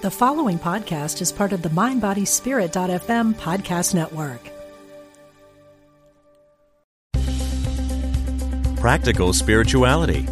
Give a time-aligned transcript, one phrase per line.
[0.00, 4.38] The following podcast is part of the MindBodySpirit.fm podcast network.
[8.78, 10.24] Practical spirituality.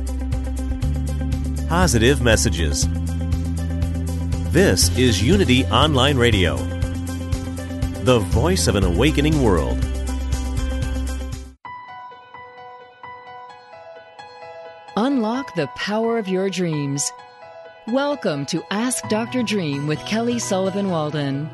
[1.68, 2.86] Positive messages.
[4.52, 6.58] This is Unity Online Radio,
[8.04, 9.84] the voice of an awakening world.
[14.96, 17.10] Unlock the power of your dreams.
[17.92, 19.44] Welcome to Ask Dr.
[19.44, 21.48] Dream with Kelly Sullivan Walden.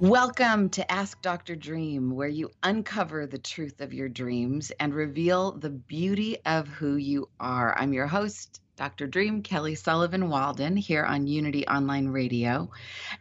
[0.00, 1.56] Welcome to Ask Dr.
[1.56, 6.96] Dream, where you uncover the truth of your dreams and reveal the beauty of who
[6.96, 7.74] you are.
[7.78, 9.06] I'm your host, Dr.
[9.06, 12.70] Dream, Kelly Sullivan Walden, here on Unity Online Radio.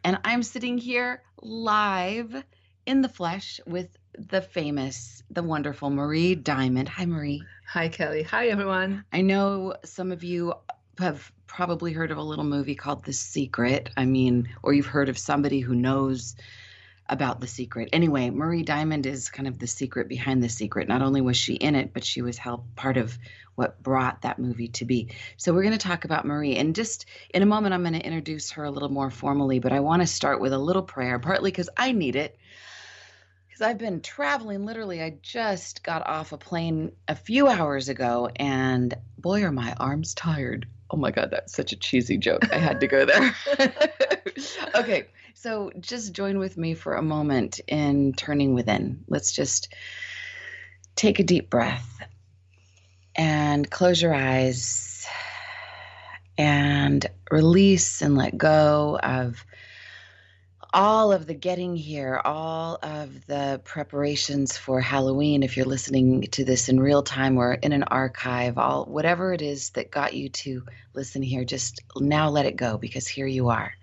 [0.04, 2.44] And I'm sitting here live
[2.86, 6.90] in the flesh with the famous, the wonderful Marie Diamond.
[6.90, 7.44] Hi, Marie.
[7.68, 8.24] Hi, Kelly.
[8.24, 9.06] Hi, everyone.
[9.12, 10.54] I know some of you
[11.00, 13.90] have probably heard of a little movie called The Secret.
[13.98, 16.36] I mean, or you've heard of somebody who knows
[17.10, 17.90] about the secret.
[17.92, 20.88] Anyway, Marie Diamond is kind of the secret behind the secret.
[20.88, 23.18] Not only was she in it, but she was help part of
[23.56, 25.10] what brought that movie to be.
[25.38, 28.06] So we're going to talk about Marie and just in a moment I'm going to
[28.06, 31.20] introduce her a little more formally, but I want to start with a little prayer,
[31.20, 32.38] partly cuz I need it.
[33.64, 38.94] I've been traveling literally I just got off a plane a few hours ago and
[39.18, 40.68] boy are my arms tired.
[40.90, 42.54] Oh my god, that's such a cheesy joke.
[42.54, 43.36] I had to go there.
[44.76, 45.08] okay.
[45.34, 49.04] So just join with me for a moment in turning within.
[49.08, 49.74] Let's just
[50.96, 51.90] take a deep breath
[53.16, 55.06] and close your eyes
[56.38, 59.46] and release and let go of
[60.74, 66.44] all of the getting here, all of the preparations for Halloween, if you're listening to
[66.44, 70.30] this in real time or in an archive, all whatever it is that got you
[70.30, 73.74] to listen here, just now let it go because here you are.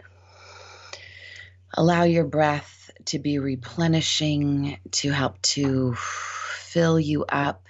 [1.74, 7.64] Allow your breath to be replenishing, to help to fill you up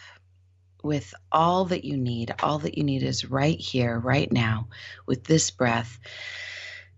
[0.82, 2.34] with all that you need.
[2.42, 4.68] All that you need is right here, right now,
[5.06, 5.98] with this breath.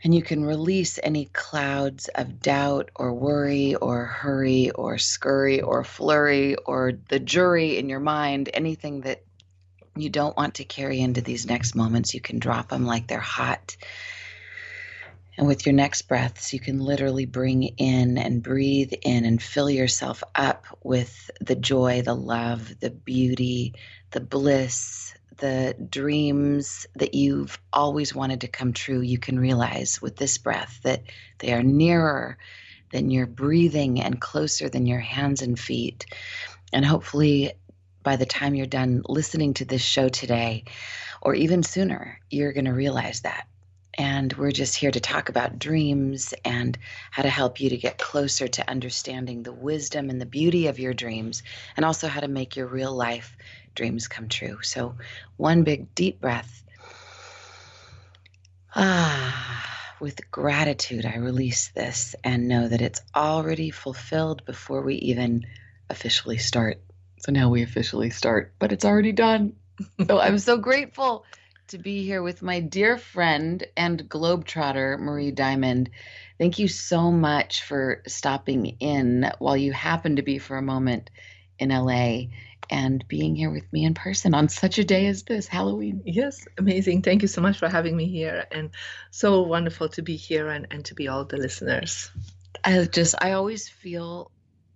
[0.05, 5.85] And you can release any clouds of doubt or worry or hurry or scurry or
[5.85, 9.23] flurry or the jury in your mind, anything that
[9.97, 12.15] you don't want to carry into these next moments.
[12.15, 13.77] You can drop them like they're hot
[15.39, 19.71] and with your next breaths, you can literally bring in and breathe in and fill
[19.71, 23.75] yourself up with the joy, the love, the beauty,
[24.11, 29.01] the bliss, the dreams that you've always wanted to come true.
[29.01, 31.03] You can realize with this breath that
[31.39, 32.39] they are nearer
[32.93, 36.07] than your breathing and closer than your hands and feet.
[36.73, 37.53] And hopefully,
[38.03, 40.65] by the time you're done listening to this show today,
[41.21, 43.47] or even sooner, you're going to realize that
[43.99, 46.79] and we're just here to talk about dreams and
[47.11, 50.79] how to help you to get closer to understanding the wisdom and the beauty of
[50.79, 51.43] your dreams,
[51.77, 53.37] and also how to make your real life
[53.75, 54.59] dreams come true.
[54.63, 54.97] So,
[55.37, 56.63] one big deep breath.
[58.75, 59.67] Ah,
[60.01, 65.47] with gratitude, I release this and know that it's already fulfilled before we even
[65.91, 66.81] officially start.
[67.19, 69.55] So now we officially start, but it's already done.
[70.07, 71.25] So I'm so grateful
[71.69, 75.91] to be here with my dear friend and globetrotter, Marie Diamond.
[76.39, 81.11] Thank you so much for stopping in while you happen to be for a moment
[81.59, 82.25] in LA
[82.73, 86.03] and being here with me in person on such a day as this, Halloween.
[86.07, 87.03] Yes, amazing.
[87.03, 88.71] Thank you so much for having me here and
[89.11, 92.11] so wonderful to be here and, and to be all the listeners.
[92.65, 94.31] I just, I always feel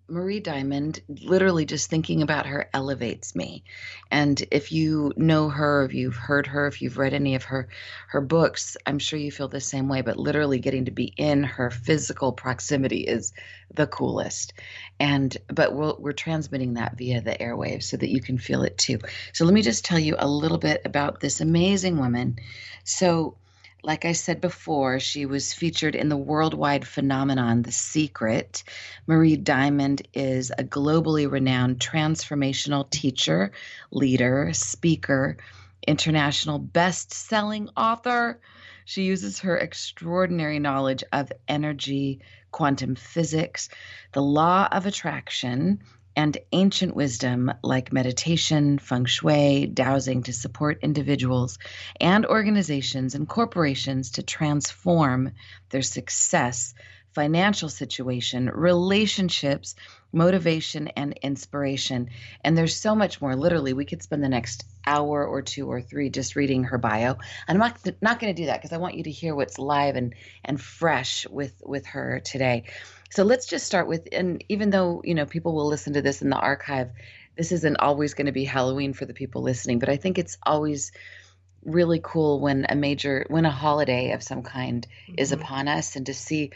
[0.09, 3.65] Marie Diamond, literally just thinking about her elevates me.
[4.11, 7.69] And if you know her, if you've heard her, if you've read any of her
[8.09, 10.03] her books, I'm sure you feel the same way.
[10.03, 13.33] But literally getting to be in her physical proximity is
[13.75, 14.53] the coolest.
[15.01, 18.79] And but we're, we're transmitting that via the airwaves so that you can feel it
[18.79, 18.99] too.
[19.33, 22.37] So let me just tell you a little bit about this amazing woman.
[22.85, 23.37] So
[23.87, 28.65] like I said before, she was featured in the worldwide phenomenon The Secret.
[29.07, 33.53] Marie Diamond is a globally renowned transformational teacher,
[33.93, 35.37] leader, speaker,
[35.87, 38.41] international best selling author.
[38.87, 43.69] She uses her extraordinary knowledge of energy, quantum physics,
[44.13, 45.79] the law of attraction,
[46.17, 51.59] and ancient wisdom like meditation, feng shui, dowsing to support individuals
[52.01, 55.33] and organizations and corporations to transform
[55.71, 56.75] their success,
[57.15, 59.75] financial situation, relationships,
[60.13, 62.09] motivation and inspiration.
[62.43, 63.37] And there's so much more.
[63.37, 67.17] Literally, we could spend the next hour or two or three just reading her bio.
[67.47, 69.97] I'm not not going to do that because I want you to hear what's live
[69.97, 70.15] and
[70.45, 72.65] and fresh with with her today.
[73.11, 76.23] So let's just start with and even though, you know, people will listen to this
[76.23, 76.91] in the archive,
[77.37, 80.39] this isn't always going to be Halloween for the people listening, but I think it's
[80.45, 80.93] always
[81.67, 85.15] really cool when a major when a holiday of some kind mm-hmm.
[85.19, 86.53] is upon us and to see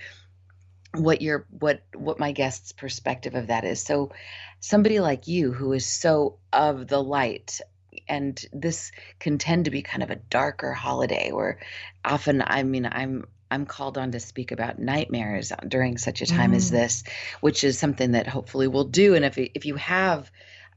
[0.95, 4.13] what your what what my guest's perspective of that is so
[4.61, 7.61] somebody like you who is so of the light
[8.09, 11.59] and this can tend to be kind of a darker holiday where
[12.05, 16.53] often i mean i'm i'm called on to speak about nightmares during such a time
[16.53, 16.57] mm.
[16.57, 17.05] as this
[17.41, 20.31] which is something that hopefully we'll do and if if you have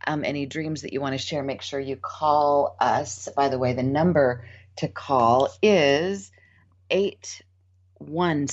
[0.06, 3.58] um, any dreams that you want to share make sure you call us by the
[3.58, 4.46] way the number
[4.78, 6.32] to call is
[6.90, 7.42] 8
[8.00, 8.48] one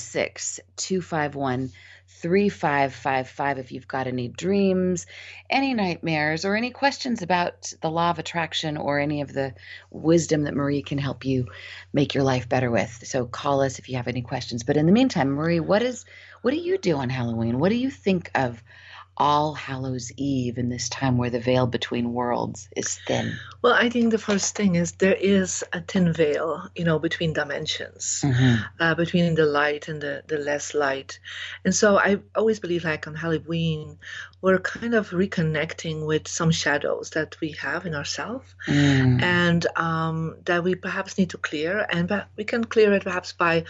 [2.21, 5.05] six two five one three five five five if you've got any dreams,
[5.49, 9.53] any nightmares, or any questions about the law of attraction or any of the
[9.89, 11.47] wisdom that Marie can help you
[11.93, 13.03] make your life better with.
[13.05, 14.63] So call us if you have any questions.
[14.63, 16.05] But in the meantime, Marie, what is
[16.41, 17.59] what do you do on Halloween?
[17.59, 18.63] What do you think of
[19.21, 23.37] all Hallows Eve in this time where the veil between worlds is thin?
[23.61, 27.31] Well, I think the first thing is there is a thin veil, you know, between
[27.33, 28.63] dimensions, mm-hmm.
[28.79, 31.19] uh, between the light and the, the less light.
[31.63, 33.99] And so I always believe, like on Halloween,
[34.41, 39.21] we're kind of reconnecting with some shadows that we have in ourselves mm.
[39.21, 41.85] and um, that we perhaps need to clear.
[41.87, 43.65] And we can clear it perhaps by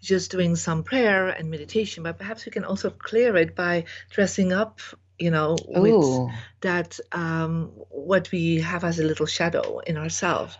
[0.00, 4.52] just doing some prayer and meditation, but perhaps we can also clear it by dressing
[4.52, 4.80] up
[5.18, 5.80] you know Ooh.
[5.80, 10.56] with that um, what we have as a little shadow in ourselves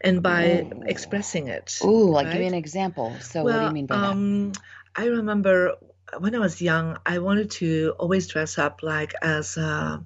[0.00, 0.82] and by Ooh.
[0.86, 2.32] expressing it oh like right?
[2.32, 4.62] give me an example so well, what do you mean by um, that
[4.96, 5.76] i remember
[6.18, 10.04] when i was young i wanted to always dress up like as a,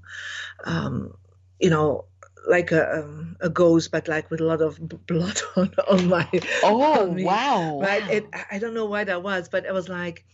[0.64, 1.16] um,
[1.58, 2.04] you know
[2.46, 6.28] like a um, a ghost, but like with a lot of blood on on my.
[6.62, 7.80] Oh on wow!
[7.80, 8.02] Right.
[8.02, 8.10] Wow.
[8.10, 10.24] It, I don't know why that was, but it was like.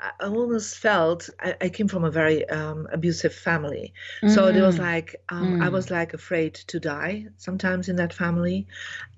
[0.00, 4.32] I almost felt I, I came from a very um, abusive family, mm.
[4.32, 4.82] so it was mm.
[4.82, 5.64] like um, mm.
[5.64, 8.68] I was like afraid to die sometimes in that family,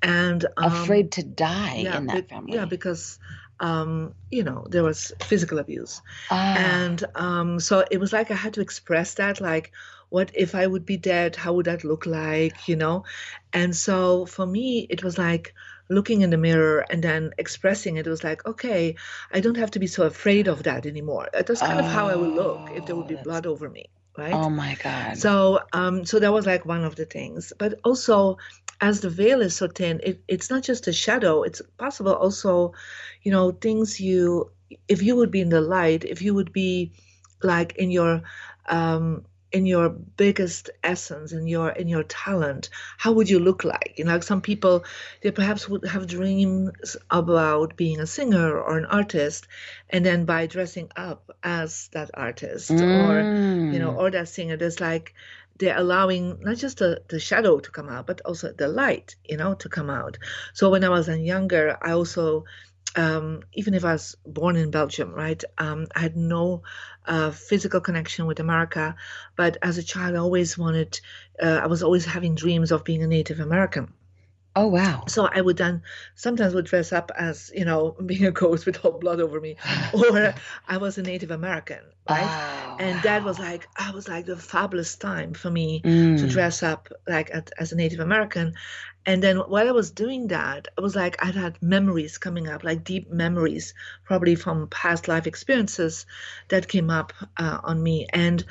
[0.01, 2.55] and um, afraid to die yeah, in that be, family.
[2.55, 3.19] Yeah, because
[3.61, 6.01] um, you know, there was physical abuse.
[6.31, 6.57] Ah.
[6.57, 9.73] And um, so it was like I had to express that, like,
[10.11, 11.37] what if I would be dead?
[11.37, 12.69] How would that look like?
[12.69, 13.05] You know?
[13.53, 15.55] And so for me, it was like
[15.91, 18.07] looking in the mirror and then expressing it.
[18.07, 18.97] It was like, okay,
[19.33, 21.29] I don't have to be so afraid of that anymore.
[21.33, 23.87] That's kind oh, of how I would look if there would be blood over me.
[24.19, 24.35] Right?
[24.35, 25.17] Oh my God.
[25.17, 27.53] So, um, so that was like one of the things.
[27.59, 28.39] But also,
[28.81, 31.43] as the veil is so thin, it, it's not just a shadow.
[31.43, 32.73] It's possible also,
[33.23, 34.51] you know, things you,
[34.89, 36.93] if you would be in the light, if you would be
[37.43, 38.23] like in your
[38.69, 43.95] um, in your biggest essence in your in your talent how would you look like
[43.97, 44.85] you know like some people
[45.23, 49.49] they perhaps would have dreams about being a singer or an artist
[49.89, 53.09] and then by dressing up as that artist mm.
[53.09, 53.99] or you know mm.
[53.99, 55.15] or that singer there's like
[55.59, 59.37] they're allowing not just the, the shadow to come out but also the light you
[59.37, 60.17] know to come out
[60.55, 62.45] so when i was younger i also
[62.97, 66.63] um, even if I was born in Belgium, right, um, I had no
[67.07, 68.97] uh, physical connection with America.
[69.37, 71.01] But as a child, I always wanted,
[71.41, 73.93] uh, I was always having dreams of being a Native American.
[74.57, 75.05] Oh wow!
[75.07, 75.83] So I would then
[76.17, 79.57] sometimes would dress up as you know being a ghost with all blood over me,
[79.93, 80.35] or
[80.67, 81.79] I was a Native American,
[82.09, 82.77] right?
[82.81, 83.03] And wow.
[83.03, 86.19] that was like I was like the fabulous time for me mm.
[86.19, 88.55] to dress up like at, as a Native American,
[89.07, 92.65] and then while I was doing that, I was like I had memories coming up,
[92.65, 93.73] like deep memories,
[94.05, 96.05] probably from past life experiences
[96.49, 98.07] that came up uh, on me.
[98.13, 98.45] And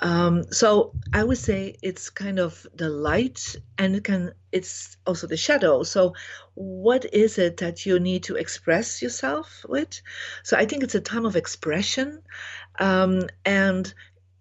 [0.00, 5.26] um, so I would say it's kind of the light and it can it's also
[5.26, 5.82] the shadow.
[5.82, 6.14] So
[6.54, 10.00] what is it that you need to express yourself with?
[10.42, 12.20] So I think it's a time of expression.
[12.78, 13.92] Um, and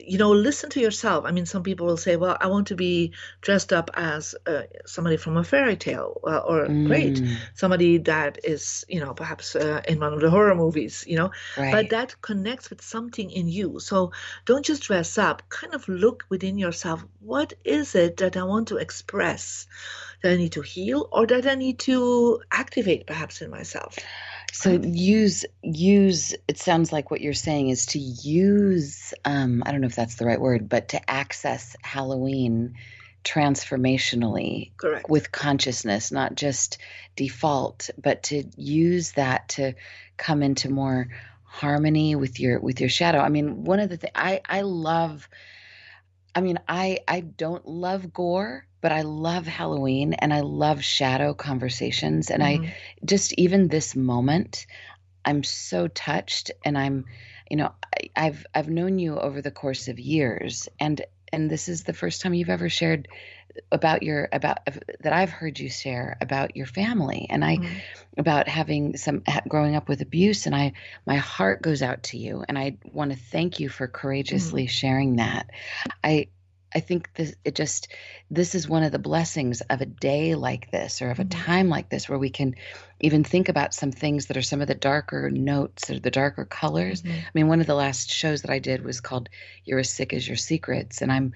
[0.05, 1.25] you know, listen to yourself.
[1.25, 4.63] I mean, some people will say, well, I want to be dressed up as uh,
[4.85, 6.87] somebody from a fairy tale, uh, or mm.
[6.87, 7.21] great,
[7.53, 11.31] somebody that is, you know, perhaps uh, in one of the horror movies, you know,
[11.57, 11.71] right.
[11.71, 13.79] but that connects with something in you.
[13.79, 14.11] So
[14.45, 17.03] don't just dress up, kind of look within yourself.
[17.19, 19.67] What is it that I want to express?
[20.23, 23.97] That I need to heal or that I need to activate perhaps in myself?
[24.57, 29.81] So use use it sounds like what you're saying is to use um, I don't
[29.81, 32.75] know if that's the right word, but to access Halloween
[33.25, 35.09] transformationally Correct.
[35.09, 36.77] with consciousness, not just
[37.17, 39.73] default, but to use that to
[40.15, 41.09] come into more
[41.43, 43.19] harmony with your with your shadow.
[43.19, 45.27] I mean, one of the things I I love
[46.33, 51.33] I mean, I I don't love gore, but I love Halloween and I love shadow
[51.33, 52.65] conversations and mm-hmm.
[52.65, 54.67] I just even this moment
[55.25, 57.05] I'm so touched and I'm
[57.49, 61.01] you know, I, I've I've known you over the course of years and
[61.33, 63.07] and this is the first time you've ever shared
[63.71, 64.59] about your about
[64.99, 67.77] that I've heard you share about your family and I mm-hmm.
[68.19, 70.73] about having some growing up with abuse and I
[71.07, 74.69] my heart goes out to you and I want to thank you for courageously mm-hmm.
[74.69, 75.49] sharing that.
[76.03, 76.27] I
[76.75, 77.87] I think this it just
[78.29, 81.41] this is one of the blessings of a day like this or of a mm-hmm.
[81.41, 82.55] time like this where we can
[82.99, 86.43] even think about some things that are some of the darker notes or the darker
[86.43, 87.01] colors.
[87.01, 87.17] Mm-hmm.
[87.17, 89.29] I mean, one of the last shows that I did was called
[89.63, 91.33] You're as Sick as Your Secrets and I'm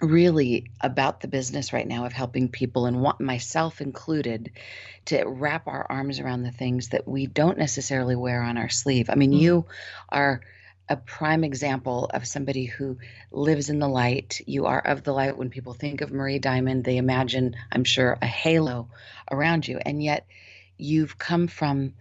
[0.00, 4.52] really about the business right now of helping people and want myself included
[5.06, 9.10] to wrap our arms around the things that we don't necessarily wear on our sleeve.
[9.10, 9.40] I mean, mm-hmm.
[9.40, 9.66] you
[10.08, 10.40] are
[10.88, 12.98] a prime example of somebody who
[13.30, 14.40] lives in the light.
[14.46, 15.36] You are of the light.
[15.36, 18.88] When people think of Marie Diamond, they imagine, I'm sure, a halo
[19.30, 19.78] around you.
[19.78, 20.26] And yet
[20.76, 21.94] you've come from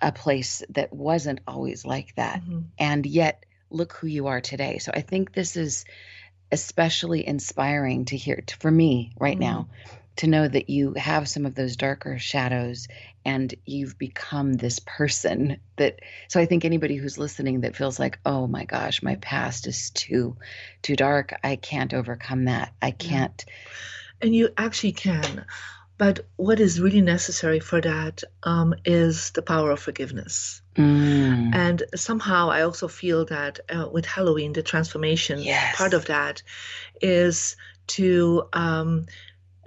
[0.00, 2.42] a place that wasn't always like that.
[2.42, 2.60] Mm-hmm.
[2.78, 4.78] And yet look who you are today.
[4.78, 5.84] So I think this is
[6.52, 9.40] especially inspiring to hear to, for me right mm-hmm.
[9.40, 9.68] now
[10.18, 12.88] to know that you have some of those darker shadows
[13.24, 18.18] and you've become this person that so i think anybody who's listening that feels like
[18.26, 20.36] oh my gosh my past is too
[20.82, 23.44] too dark i can't overcome that i can't
[24.20, 25.44] and you actually can
[25.98, 30.62] but what is really necessary for that um, is the power of forgiveness.
[30.76, 31.52] Mm.
[31.52, 35.76] And somehow I also feel that uh, with Halloween, the transformation yes.
[35.76, 36.44] part of that
[37.02, 37.56] is
[37.88, 39.06] to, um,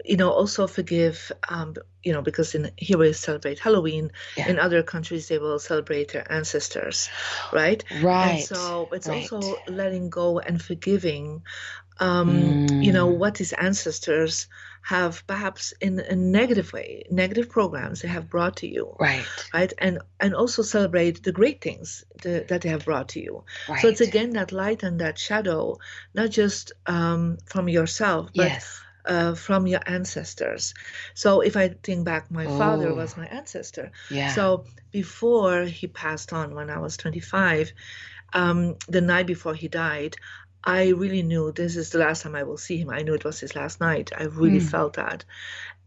[0.06, 4.12] you know, also forgive, um, you know, because in here we celebrate Halloween.
[4.36, 4.50] Yeah.
[4.50, 7.10] In other countries, they will celebrate their ancestors,
[7.52, 7.84] right?
[8.02, 8.32] Right.
[8.32, 9.32] And so it's right.
[9.32, 11.44] also letting go and forgiving,
[12.00, 12.84] um, mm.
[12.84, 14.48] you know, what these ancestors
[14.84, 19.74] have perhaps in a negative way negative programs they have brought to you right right
[19.78, 23.80] and and also celebrate the great things that, that they have brought to you right.
[23.80, 25.78] so it's again that light and that shadow
[26.16, 28.82] not just um, from yourself but yes.
[29.04, 30.76] Uh, from your ancestors.
[31.16, 32.58] So if I think back, my oh.
[32.58, 33.92] father was my ancestor.
[34.12, 34.30] Yeah.
[34.34, 37.74] So before he passed on when I was 25,
[38.34, 40.18] um, the night before he died,
[40.64, 42.90] I really knew this is the last time I will see him.
[42.92, 44.12] I knew it was his last night.
[44.16, 44.70] I really mm.
[44.70, 45.26] felt that.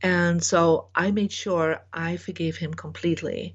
[0.03, 3.55] And so I made sure I forgave him completely.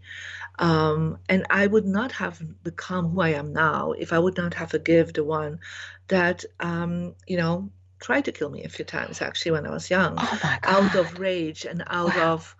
[0.57, 4.53] Um, and I would not have become who I am now if I would not
[4.55, 5.59] have forgiven the one
[6.07, 9.89] that, um, you know, tried to kill me a few times actually when I was
[9.89, 10.15] young.
[10.17, 12.33] Oh out of rage and out wow.
[12.33, 12.55] of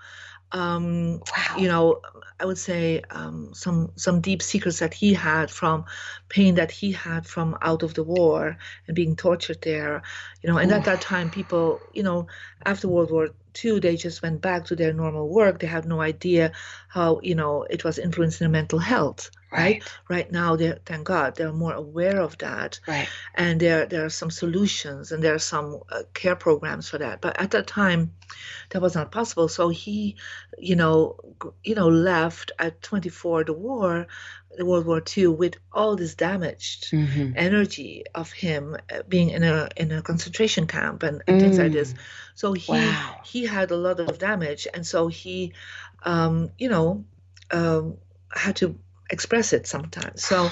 [0.52, 1.58] um, wow.
[1.58, 2.02] you know,
[2.40, 5.86] I would say um, some some deep secrets that he had from
[6.28, 10.02] pain that he had from out of the war and being tortured there,
[10.42, 10.58] you know.
[10.58, 10.76] And Ooh.
[10.76, 12.28] at that time, people, you know,
[12.66, 13.30] after World War
[13.64, 15.60] II, they just went back to their normal work.
[15.60, 16.52] They had no idea
[16.88, 19.30] how, you know, it was influencing their mental health.
[19.52, 19.84] Right.
[20.08, 20.32] right.
[20.32, 22.80] Now, thank God they're more aware of that.
[22.88, 23.08] Right.
[23.34, 27.22] And there there are some solutions and there are some uh, care programs for that.
[27.22, 28.14] But at that time,
[28.70, 29.48] that was not possible.
[29.48, 30.18] So he,
[30.58, 31.18] you know,
[31.64, 34.08] you know, left at 24 the war,
[34.56, 37.34] the World War II, with all this damaged mm-hmm.
[37.36, 41.42] energy of him uh, being in a in a concentration camp and, and mm.
[41.42, 41.94] things like this.
[41.94, 41.98] Mm.
[42.36, 43.22] So he wow.
[43.24, 45.54] he had a lot of damage, and so he,
[46.04, 47.06] um, you know,
[47.52, 47.98] um,
[48.32, 48.78] had to
[49.10, 50.24] express it sometimes.
[50.24, 50.50] So,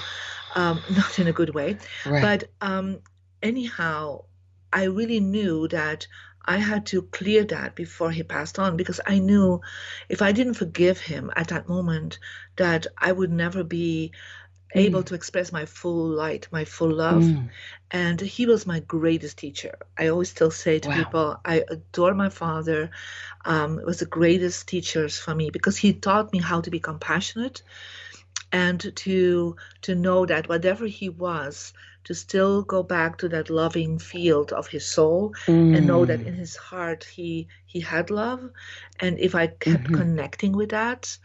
[0.56, 1.78] um, not in a good way.
[2.06, 2.22] Right.
[2.22, 3.00] But um,
[3.42, 4.26] anyhow,
[4.72, 6.08] I really knew that
[6.48, 9.62] I had to clear that before he passed on because I knew
[10.08, 12.20] if I didn't forgive him at that moment,
[12.56, 14.14] that I would never be
[14.74, 14.80] mm.
[14.80, 17.24] able to express my full light, my full love.
[17.24, 17.50] Mm.
[17.92, 19.78] And he was my greatest teacher.
[19.98, 20.96] I always still say to wow.
[20.96, 22.92] people, I adore my father.
[23.44, 27.62] Um, was the greatest teachers for me because he taught me how to be compassionate
[28.52, 31.74] and to to know that whatever he was
[32.04, 35.76] to still go back to that loving field of his soul mm.
[35.76, 36.28] and know that mm.
[36.28, 38.50] in his heart he he had love
[39.00, 39.96] and if i kept mm-hmm.
[39.96, 41.18] connecting with that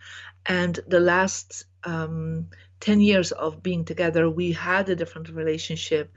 [0.46, 2.48] and the last um,
[2.82, 6.12] 10 years of being together we had a different relationship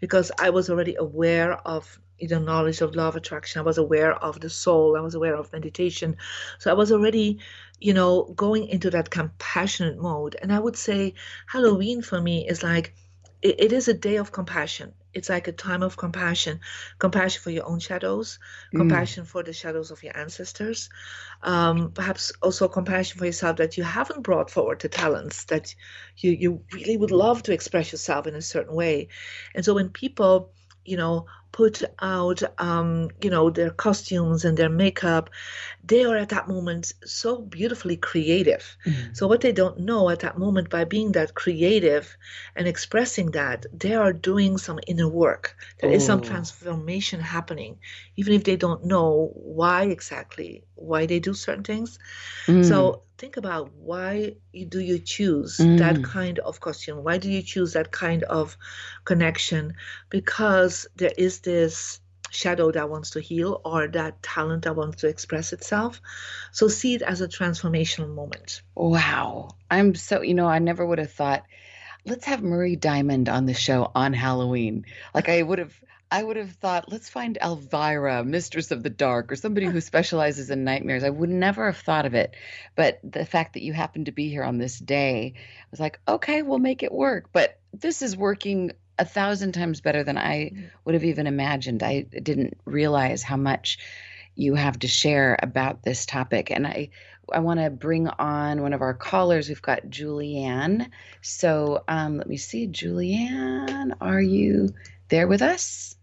[0.00, 3.60] because i was already aware of the knowledge of law of attraction.
[3.60, 4.96] I was aware of the soul.
[4.96, 6.16] I was aware of meditation.
[6.58, 7.38] So i was already
[7.80, 10.36] you know going into that compassionate mode.
[10.42, 11.14] And i would say
[11.46, 12.94] halloween for me is like
[13.42, 16.60] it, it is a day of compassion it's like a time of compassion
[16.98, 18.38] compassion for your own shadows
[18.72, 18.78] mm.
[18.78, 20.88] compassion for the shadows of your ancestors
[21.42, 25.74] um, perhaps also compassion for yourself that you haven't brought forward the talents that
[26.16, 29.08] you, you really would love to express yourself in a certain way
[29.54, 30.52] and so when people
[30.84, 35.30] you know put out um, you know their costumes and their makeup
[35.84, 39.12] they are at that moment so beautifully creative mm-hmm.
[39.14, 42.16] so what they don't know at that moment by being that creative
[42.54, 46.24] and expressing that they are doing some inner work There is some oh.
[46.24, 47.78] transformation happening
[48.16, 51.98] even if they don't know why exactly why they do certain things.
[52.46, 52.64] Mm.
[52.64, 54.36] so think about why
[54.68, 55.78] do you choose mm.
[55.78, 58.56] that kind of costume why do you choose that kind of
[59.04, 59.74] connection?
[60.10, 65.08] Because there is this shadow that wants to heal or that talent that wants to
[65.08, 66.00] express itself.
[66.52, 68.62] So see it as a transformational moment.
[68.74, 69.56] Wow.
[69.70, 71.44] I'm so you know i never would have thought
[72.04, 74.84] let's have marie diamond on the show on halloween.
[75.14, 75.74] Like i would have
[76.10, 80.50] I would have thought, let's find Elvira, Mistress of the Dark, or somebody who specializes
[80.50, 81.04] in nightmares.
[81.04, 82.34] I would never have thought of it.
[82.74, 86.00] But the fact that you happen to be here on this day, I was like,
[86.08, 87.28] okay, we'll make it work.
[87.32, 90.70] But this is working a thousand times better than I mm.
[90.84, 91.82] would have even imagined.
[91.82, 93.78] I didn't realize how much
[94.34, 96.50] you have to share about this topic.
[96.50, 96.90] And I
[97.30, 99.48] I want to bring on one of our callers.
[99.50, 100.88] We've got Julianne.
[101.20, 102.66] So um, let me see.
[102.68, 104.70] Julianne, are you
[105.10, 105.97] there with us?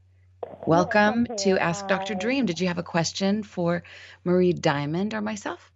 [0.67, 2.15] Welcome to Ask Dr.
[2.15, 2.45] Dream.
[2.45, 3.83] Did you have a question for
[4.23, 5.71] Marie Diamond or myself?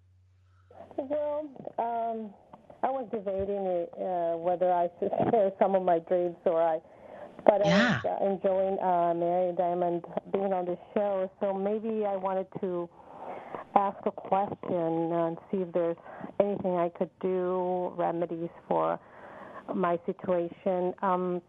[0.97, 1.47] Well,
[1.77, 2.33] um,
[2.81, 6.79] I was debating uh, whether I should share some of my dreams or I,
[7.45, 8.01] but yeah.
[8.03, 11.29] I was uh, enjoying uh, Mary Diamond being on the show.
[11.39, 12.89] So maybe I wanted to
[13.75, 15.97] ask a question and see if there's
[16.39, 18.99] anything I could do, remedies for
[19.73, 20.93] my situation.
[21.01, 21.41] Um,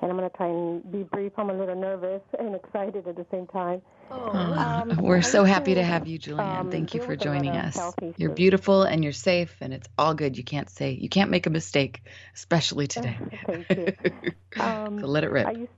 [0.00, 1.32] and I'm going to try and be brief.
[1.36, 3.82] I'm a little nervous and excited at the same time.
[4.10, 4.30] Oh.
[4.30, 6.60] Um, We're so happy to have you, Julianne.
[6.60, 7.78] Um, Thank you for joining us.
[8.16, 10.36] You're beautiful and you're safe, and it's all good.
[10.36, 12.02] You can't say you can't make a mistake,
[12.34, 13.16] especially today.
[13.46, 13.92] Thank you.
[14.58, 15.46] Um, so let it rip.
[15.46, 15.70] I used,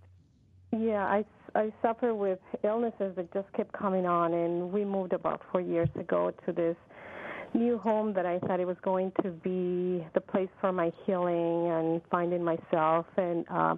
[0.73, 5.43] yeah, I I suffer with illnesses that just kept coming on, and we moved about
[5.53, 6.77] four years ago to this
[7.55, 11.69] new home that I thought it was going to be the place for my healing
[11.69, 13.77] and finding myself and uh,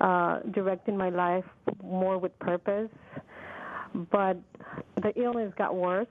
[0.00, 1.44] uh, directing my life
[1.82, 2.90] more with purpose.
[4.10, 4.36] But
[5.02, 6.06] the illness got worse,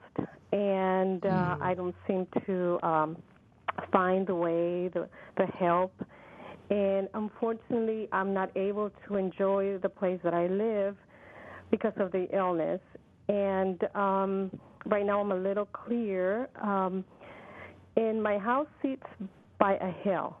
[0.52, 1.62] and uh, mm.
[1.62, 3.16] I don't seem to um,
[3.92, 5.92] find the way, the, the help.
[6.70, 10.96] And unfortunately, I'm not able to enjoy the place that I live
[11.70, 12.80] because of the illness.
[13.28, 14.50] And um,
[14.86, 16.48] right now, I'm a little clear.
[16.60, 17.04] Um,
[17.96, 19.06] and my house sits
[19.58, 20.36] by a hill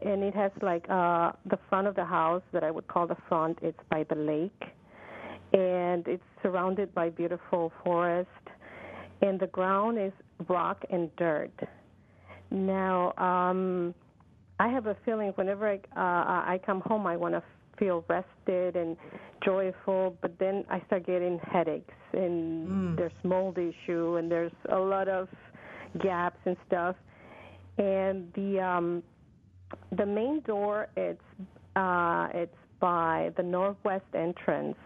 [0.00, 3.16] and it has like uh the front of the house that I would call the
[3.28, 4.70] front it's by the lake
[5.52, 8.28] and it's surrounded by beautiful forest
[9.20, 10.12] and the ground is
[10.48, 11.52] rock and dirt
[12.50, 13.94] now um
[14.58, 17.42] I have a feeling whenever I uh I come home I want to
[17.78, 18.96] feel rested and
[19.44, 22.96] joyful but then I start getting headaches and mm.
[22.96, 25.28] there's mold issue and there's a lot of
[26.00, 26.96] gaps and stuff
[27.76, 29.02] and the um
[29.96, 31.20] the main door it's
[31.76, 34.76] uh, it's by the northwest entrance,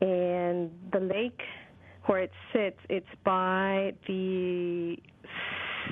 [0.00, 1.42] and the lake
[2.04, 4.96] where it sits it's by the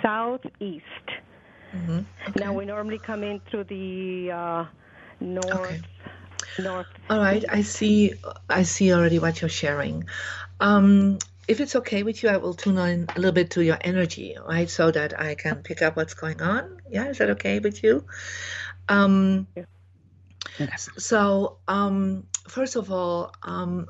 [0.02, 0.84] southeast.
[1.74, 2.00] Mm-hmm.
[2.28, 2.32] Okay.
[2.36, 4.64] Now we normally come in through the uh,
[5.20, 5.54] north.
[5.54, 5.80] Okay.
[6.60, 6.86] North.
[7.10, 8.14] All right, I see.
[8.48, 10.04] I see already what you're sharing.
[10.60, 11.18] Um,
[11.48, 14.36] if it's okay with you, I will tune in a little bit to your energy,
[14.46, 16.80] right, so that I can pick up what's going on.
[16.90, 18.04] Yeah, is that okay with you?
[18.88, 20.76] Um, yeah.
[20.76, 23.88] So, um, first of all, um,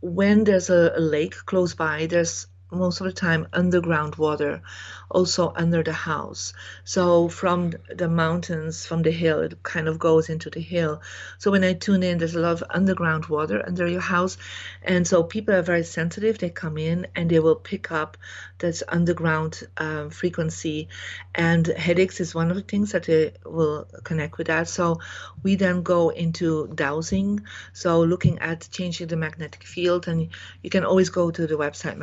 [0.00, 4.62] when there's a, a lake close by, there's most of the time underground water
[5.10, 6.52] also under the house.
[6.84, 11.02] So from the mountains from the hill it kind of goes into the hill.
[11.38, 14.36] So when i tune in there's a lot of underground water under your house
[14.82, 16.38] and so people are very sensitive.
[16.38, 18.16] They come in and they will pick up
[18.58, 20.88] this underground um, frequency
[21.34, 24.68] and headaches is one of the things that they will connect with that.
[24.68, 25.00] So
[25.42, 27.40] we then go into dowsing
[27.72, 30.28] so looking at changing the magnetic field and
[30.62, 31.96] you can always go to the website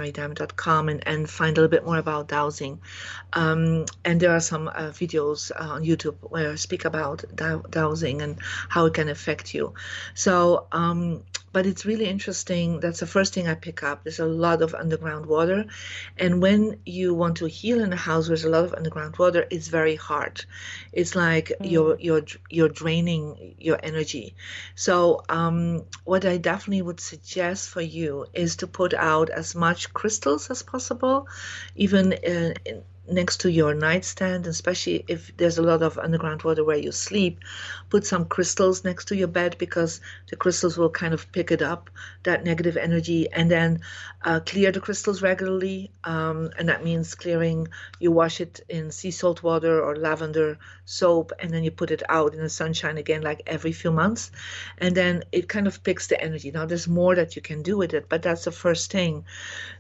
[0.63, 2.80] mariediamond.com and, and find a little bit more about dowsing.
[3.34, 7.63] Um, and there are some uh, videos uh, on YouTube where I speak about dow-
[7.69, 9.73] dowsing and how it can affect you.
[10.13, 11.23] So um,
[11.54, 12.80] but it's really interesting.
[12.80, 14.04] That's the first thing I pick up.
[14.04, 15.66] There's a lot of underground water.
[16.18, 19.16] And when you want to heal in a house where there's a lot of underground
[19.18, 20.44] water, it's very hard.
[20.92, 21.72] It's like mm.
[21.72, 24.36] you're, you're, you're draining your energy.
[24.76, 29.94] So, um, what I definitely would suggest for you is to put out as much
[29.94, 31.28] crystals as possible,
[31.76, 36.63] even in, in next to your nightstand, especially if there's a lot of underground water
[36.63, 37.39] where you sleep,
[37.89, 41.62] put some crystals next to your bed because the crystals will kind of pick it
[41.62, 41.89] up,
[42.24, 43.82] that negative energy, and then
[44.24, 45.92] uh, clear the crystals regularly.
[46.04, 47.68] Um, and that means clearing,
[48.00, 52.04] you wash it in sea salt water or lavender soap, and then you put it
[52.08, 54.32] out in the sunshine again, like every few months.
[54.78, 56.52] And then it kind of picks the energy.
[56.52, 59.26] Now, there's more that you can do with it, but that's the first thing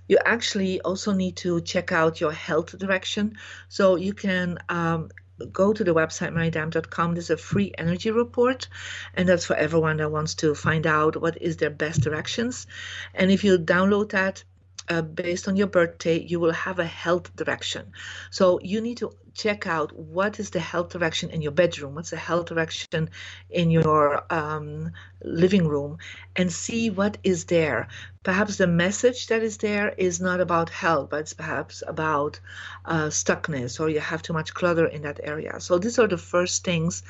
[0.07, 3.37] you actually also need to check out your health direction.
[3.69, 5.09] So you can um,
[5.51, 7.13] go to the website mariediamond.com.
[7.13, 8.67] There's a free energy report,
[9.13, 12.67] and that's for everyone that wants to find out what is their best directions.
[13.13, 14.43] And if you download that,
[14.89, 17.91] uh, based on your birthday, you will have a health direction.
[18.31, 22.11] So you need to check out what is the health direction in your bedroom, what's
[22.11, 23.09] the health direction
[23.49, 24.91] in your um,
[25.23, 25.97] living room,
[26.35, 27.87] and see what is there.
[28.23, 32.39] Perhaps the message that is there is not about health, but it's perhaps about
[32.85, 35.59] uh, stuckness or you have too much clutter in that area.
[35.59, 37.03] So these are the first things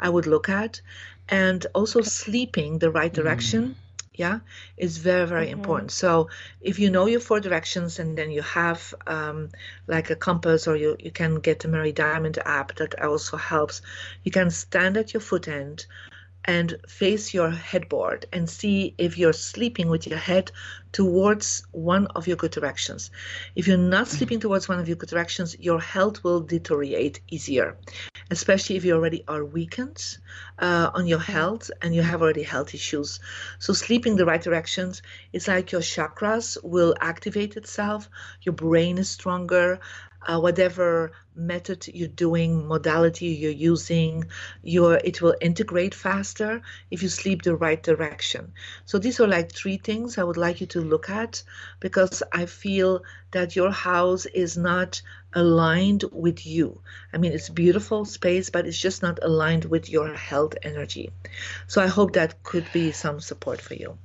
[0.00, 0.80] I would look at.
[1.30, 3.68] And also sleeping the right direction.
[3.68, 3.87] Mm
[4.18, 4.40] yeah
[4.76, 5.60] is very very mm-hmm.
[5.60, 6.28] important so
[6.60, 9.48] if you know your four directions and then you have um,
[9.86, 13.80] like a compass or you, you can get the marie diamond app that also helps
[14.24, 15.86] you can stand at your foot end
[16.48, 20.50] and face your headboard and see if you're sleeping with your head
[20.92, 23.10] towards one of your good directions.
[23.54, 27.76] If you're not sleeping towards one of your good directions, your health will deteriorate easier,
[28.30, 30.16] especially if you already are weakened
[30.58, 33.20] uh, on your health and you have already health issues.
[33.58, 35.02] So, sleeping the right directions,
[35.34, 38.08] it's like your chakras will activate itself,
[38.40, 39.80] your brain is stronger,
[40.26, 44.24] uh, whatever method you're doing, modality you're using,
[44.62, 48.52] your it will integrate faster if you sleep the right direction.
[48.84, 51.42] So these are like three things I would like you to look at
[51.80, 55.00] because I feel that your house is not
[55.34, 56.80] aligned with you.
[57.12, 61.10] I mean, it's beautiful space, but it's just not aligned with your health energy.
[61.66, 63.98] So I hope that could be some support for you.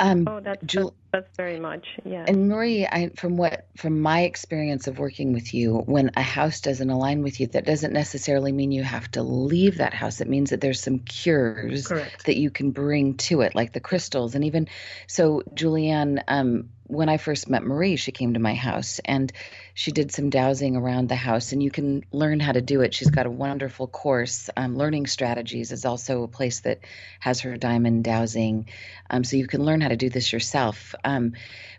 [0.00, 2.24] Um, oh, that's, Jul- that's very much, yeah.
[2.28, 6.60] And Marie, I, from what from my experience of working with you, when a house
[6.60, 10.20] doesn't align with you, that doesn't necessarily mean you have to leave that house.
[10.20, 12.26] It means that there's some cures Correct.
[12.26, 14.68] that you can bring to it, like the crystals, and even
[15.06, 16.22] so, Julianne.
[16.28, 19.32] Um, when I first met Marie, she came to my house and
[19.74, 22.94] she did some dowsing around the house, and you can learn how to do it.
[22.94, 24.50] She's got a wonderful course.
[24.56, 26.80] Um, Learning Strategies is also a place that
[27.20, 28.66] has her diamond dowsing,
[29.08, 30.94] um, so you can learn how to do this yourself.
[31.04, 31.34] Um,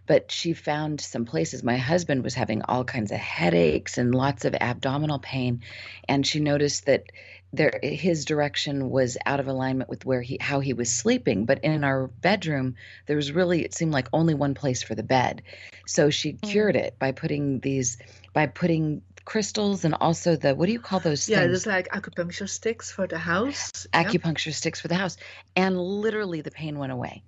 [0.06, 1.64] but she found some places.
[1.64, 5.62] My husband was having all kinds of headaches and lots of abdominal pain,
[6.08, 7.12] and she noticed that
[7.52, 11.64] there his direction was out of alignment with where he how he was sleeping but
[11.64, 12.76] in our bedroom
[13.08, 15.42] there was really it seemed like only one place for the bed
[15.86, 16.42] so she mm.
[16.42, 17.98] cured it by putting these
[18.34, 21.50] by putting crystals and also the what do you call those yeah things?
[21.50, 24.54] there's like acupuncture sticks for the house acupuncture yeah.
[24.54, 25.18] sticks for the house
[25.56, 27.24] and literally the pain went away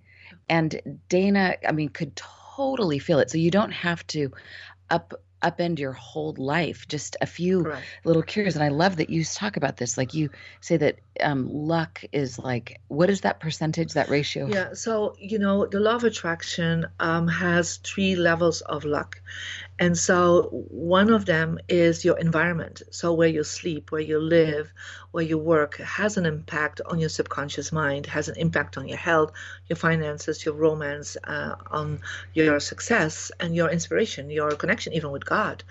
[0.49, 4.31] and dana i mean could totally feel it so you don't have to
[4.89, 7.83] up upend your whole life just a few right.
[8.03, 11.47] little cures and i love that you talk about this like you say that um,
[11.51, 15.95] luck is like what is that percentage that ratio yeah so you know the law
[15.95, 19.21] of attraction um, has three levels of luck
[19.81, 22.83] and so one of them is your environment.
[22.91, 24.71] So where you sleep, where you live,
[25.09, 28.99] where you work has an impact on your subconscious mind, has an impact on your
[28.99, 29.31] health,
[29.67, 31.99] your finances, your romance, uh, on
[32.35, 35.63] your success and your inspiration, your connection even with God.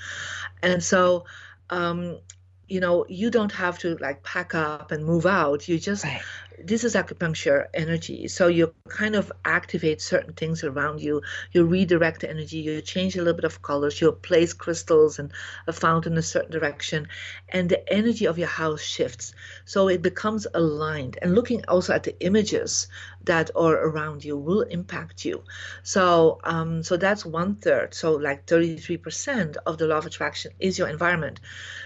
[0.60, 1.26] And so
[1.70, 2.18] um,
[2.66, 6.22] you know you don't have to like pack up and move out you just right
[6.64, 8.28] this is acupuncture energy.
[8.28, 11.22] So you kind of activate certain things around you.
[11.52, 12.58] You redirect the energy.
[12.58, 14.00] You change a little bit of colors.
[14.00, 15.32] You place crystals and
[15.66, 17.08] a fountain in a certain direction,
[17.48, 19.34] and the energy of your house shifts.
[19.64, 21.18] So it becomes aligned.
[21.22, 22.88] And looking also at the images
[23.24, 25.44] that are around you will impact you.
[25.82, 27.94] So um, so that's one third.
[27.94, 31.40] So like 33% of the law of attraction is your environment.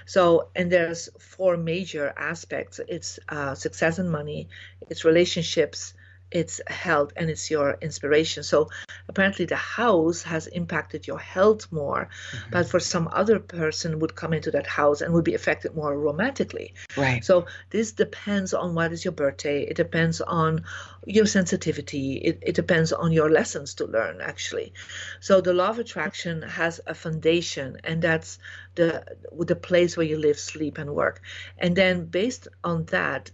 [0.07, 2.81] So and there's four major aspects.
[2.89, 4.49] It's uh, success and money
[4.91, 5.94] it's relationships
[6.31, 8.43] its health and it's your inspiration.
[8.43, 8.71] So
[9.09, 12.51] apparently the house has impacted your health more, mm-hmm.
[12.51, 15.97] but for some other person would come into that house and would be affected more
[15.97, 16.75] romantically.
[16.97, 17.25] Right.
[17.25, 19.63] So this depends on what is your birthday.
[19.63, 20.65] It depends on
[21.07, 22.15] your sensitivity.
[22.15, 24.73] It, it depends on your lessons to learn actually.
[25.21, 28.39] So the law of attraction has a foundation and that's
[28.75, 29.05] the
[29.39, 31.21] the place where you live, sleep and work.
[31.59, 33.31] And then based on that,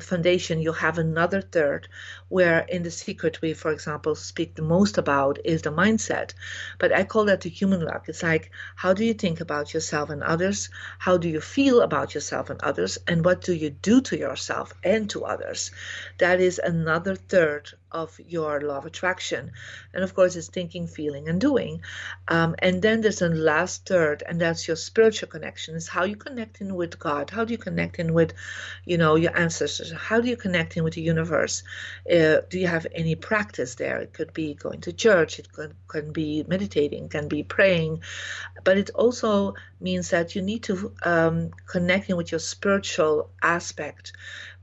[0.00, 1.88] foundation you have another third
[2.28, 6.32] where in the secret we for example speak the most about is the mindset.
[6.78, 8.08] But i call that the human luck.
[8.08, 10.70] It's like how do you think about yourself and others?
[10.98, 12.98] How do you feel about yourself and others?
[13.06, 15.70] And what do you do to yourself and to others?
[16.18, 19.52] That is another third of your law of attraction.
[19.94, 21.80] And of course, it's thinking, feeling, and doing.
[22.28, 25.76] Um, and then there's a last third, and that's your spiritual connection.
[25.76, 27.30] Is how you connect in with God.
[27.30, 28.34] How do you connect in with,
[28.84, 29.92] you know, your ancestors?
[29.92, 31.62] How do you connect in with the universe?
[32.10, 33.98] Uh, do you have any practice there?
[33.98, 35.38] It could be going to church.
[35.38, 37.08] It could, can be meditating.
[37.08, 38.02] Can be praying.
[38.64, 44.12] But it also means that you need to um, connect in with your spiritual aspect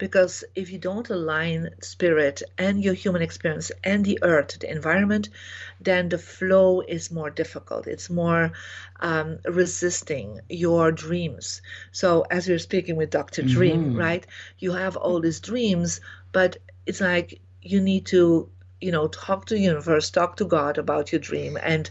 [0.02, 5.30] because if you don't align spirit and your human experience and the earth, the environment,
[5.80, 7.88] then the flow is more difficult.
[7.88, 8.52] It's more
[9.00, 11.62] um, resisting your dreams.
[11.92, 13.44] So, as we are speaking with Dr.
[13.44, 13.52] Mm-hmm.
[13.54, 14.26] Dream, right?
[14.60, 18.50] You have all these dreams, but it's like you need to
[18.82, 21.90] you know talk to the universe talk to god about your dream and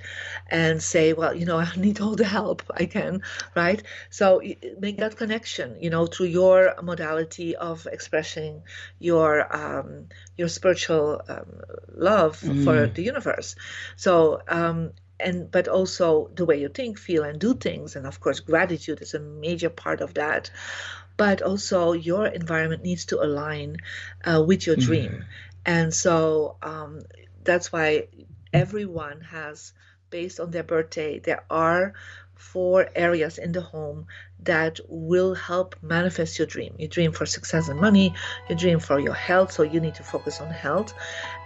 [0.49, 3.23] and say well you know i need all the help i can
[3.55, 4.43] right so
[4.79, 8.63] make that connection you know through your modality of expressing
[8.99, 11.61] your um your spiritual um,
[11.95, 12.65] love mm.
[12.65, 13.55] for the universe
[13.97, 18.21] so um and but also the way you think feel and do things and of
[18.21, 20.51] course gratitude is a major part of that
[21.17, 23.77] but also your environment needs to align
[24.25, 25.25] uh, with your mm.
[25.65, 27.01] And so um,
[27.45, 28.09] that's why
[28.53, 29.73] everyone has,
[30.11, 31.95] based on their birthday, there are
[32.35, 34.07] four areas in the home
[34.43, 36.75] that will help manifest your dream.
[36.79, 38.15] You dream for success and money,
[38.49, 40.95] you dream for your health, so you need to focus on health,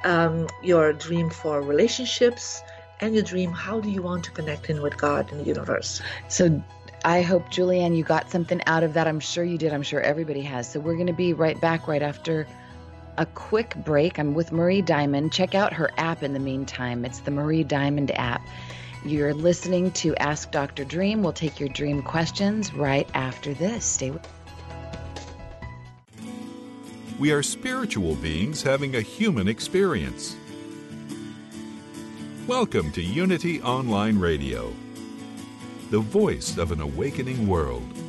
[0.05, 2.63] um, your dream for relationships,
[3.01, 6.01] and your dream how do you want to connect in with God and the universe.
[6.29, 6.63] So
[7.05, 9.07] I hope, Julianne, you got something out of that.
[9.07, 9.73] I'm sure you did.
[9.73, 10.71] I'm sure everybody has.
[10.71, 12.47] So we're going to be right back right after
[13.17, 14.19] a quick break.
[14.19, 15.33] I'm with Marie Diamond.
[15.33, 17.05] Check out her app in the meantime.
[17.05, 18.43] It's the Marie Diamond app.
[19.05, 20.85] You're listening to Ask Dr.
[20.85, 21.23] Dream.
[21.23, 23.85] We'll take your dream questions right after this.
[23.85, 24.27] Stay with
[27.19, 30.37] We are spiritual beings having a human experience.
[32.47, 34.75] Welcome to Unity Online Radio,
[35.91, 38.04] the voice of an awakening world.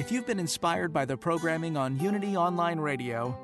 [0.00, 3.36] If you've been inspired by the programming on Unity Online Radio,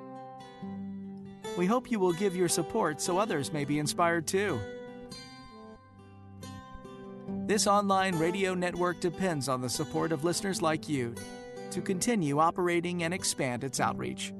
[1.58, 4.58] we hope you will give your support so others may be inspired too.
[7.44, 11.14] This online radio network depends on the support of listeners like you
[11.72, 14.32] to continue operating and expand its outreach.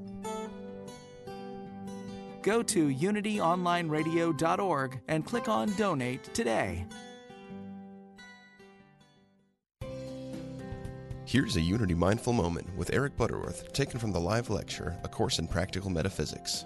[2.41, 6.87] Go to unityonlineradio.org and click on Donate today.
[11.37, 15.39] Here's a Unity Mindful Moment with Eric Butterworth, taken from the live lecture, A Course
[15.39, 16.65] in Practical Metaphysics.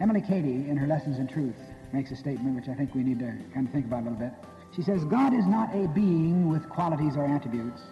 [0.00, 1.58] Emily Cady, in her Lessons in Truth,
[1.92, 4.18] makes a statement which I think we need to kind of think about a little
[4.18, 4.32] bit.
[4.74, 7.82] She says, God is not a being with qualities or attributes,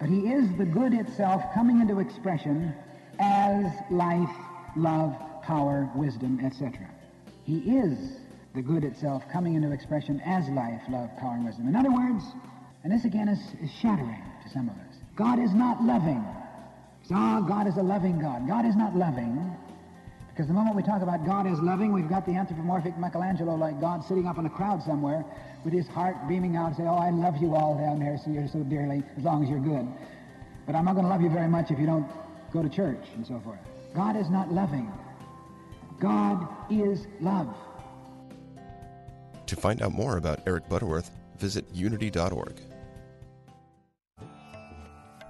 [0.00, 2.74] but he is the good itself coming into expression
[3.20, 4.34] as life,
[4.76, 5.14] love,
[5.44, 6.90] power, wisdom, etc.
[7.44, 8.16] He is
[8.56, 11.68] the good itself coming into expression as life, love, power, and wisdom.
[11.68, 12.24] In other words,
[12.82, 14.83] and this again is, is shattering to some of us.
[15.16, 16.24] God is not loving.
[17.04, 18.48] So, oh, God is a loving God.
[18.48, 19.56] God is not loving.
[20.28, 23.80] Because the moment we talk about God as loving, we've got the anthropomorphic Michelangelo like
[23.80, 25.24] God sitting up in a crowd somewhere
[25.64, 28.30] with his heart beaming out and say, Oh, I love you all down there so
[28.30, 29.86] you're so dearly, as long as you're good.
[30.66, 32.10] But I'm not going to love you very much if you don't
[32.52, 33.60] go to church and so forth.
[33.94, 34.90] God is not loving.
[36.00, 37.54] God is love.
[39.46, 42.60] To find out more about Eric Butterworth, visit unity.org.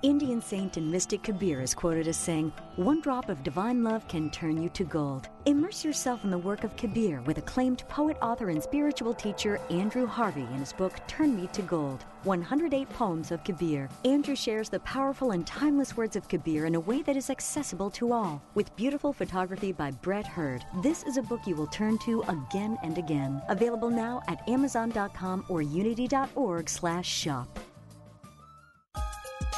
[0.05, 4.29] Indian saint and mystic Kabir is quoted as saying, One drop of divine love can
[4.29, 5.31] turn you to gold.
[5.47, 10.07] Immerse yourself in the work of Kabir with acclaimed poet, author, and spiritual teacher Andrew
[10.07, 13.89] Harvey in his book Turn Me to Gold 108 Poems of Kabir.
[14.05, 17.91] Andrew shares the powerful and timeless words of Kabir in a way that is accessible
[17.93, 20.67] to all, with beautiful photography by Brett Hurd.
[20.83, 23.41] This is a book you will turn to again and again.
[23.49, 27.59] Available now at Amazon.com or Unity.org/shop.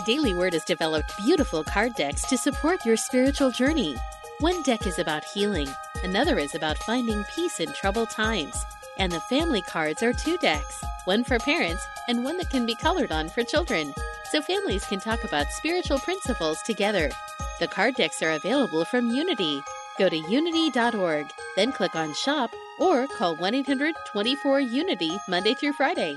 [0.07, 3.97] Daily Word has developed beautiful card decks to support your spiritual journey.
[4.38, 5.69] One deck is about healing,
[6.05, 8.55] another is about finding peace in troubled times.
[8.99, 12.77] And the family cards are two decks one for parents and one that can be
[12.77, 13.92] colored on for children,
[14.31, 17.11] so families can talk about spiritual principles together.
[17.59, 19.61] The card decks are available from Unity.
[19.99, 25.73] Go to unity.org, then click on Shop or call 1 800 24 Unity Monday through
[25.73, 26.16] Friday.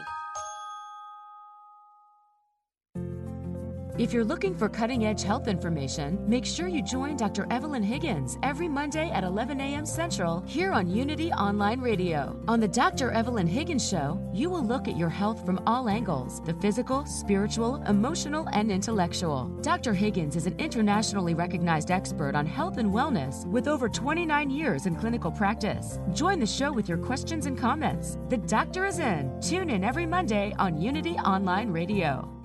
[3.99, 7.45] If you're looking for cutting edge health information, make sure you join Dr.
[7.51, 9.85] Evelyn Higgins every Monday at 11 a.m.
[9.85, 12.41] Central here on Unity Online Radio.
[12.47, 13.11] On the Dr.
[13.11, 17.83] Evelyn Higgins Show, you will look at your health from all angles the physical, spiritual,
[17.89, 19.49] emotional, and intellectual.
[19.61, 19.93] Dr.
[19.93, 24.95] Higgins is an internationally recognized expert on health and wellness with over 29 years in
[24.95, 25.99] clinical practice.
[26.13, 28.17] Join the show with your questions and comments.
[28.29, 29.41] The doctor is in.
[29.41, 32.38] Tune in every Monday on Unity Online Radio.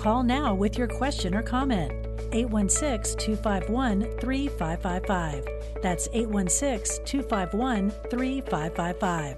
[0.00, 1.92] Call now with your question or comment.
[2.32, 5.46] 816 251 3555.
[5.82, 9.36] That's 816 251 3555.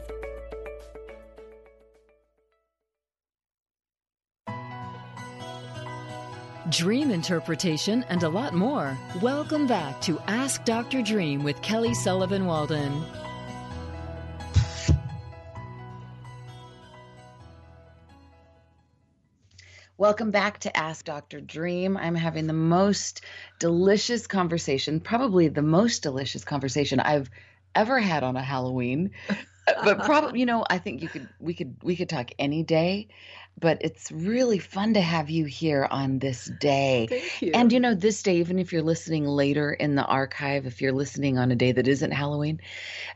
[6.71, 8.97] Dream interpretation and a lot more.
[9.21, 11.03] Welcome back to Ask Dr.
[11.03, 13.05] Dream with Kelly Sullivan Walden.
[19.99, 21.43] Welcome back to Ask Dr.
[21.43, 21.99] Dream.
[21.99, 23.21] I'm having the most
[23.59, 27.29] delicious conversation, probably the most delicious conversation I've
[27.75, 29.11] ever had on a Halloween.
[29.67, 33.09] But probably, you know, I think you could we could we could talk any day
[33.59, 37.07] but it's really fun to have you here on this day.
[37.09, 37.53] Thank you.
[37.55, 40.93] And you know, this day, even if you're listening later in the archive, if you're
[40.93, 42.61] listening on a day that isn't Halloween,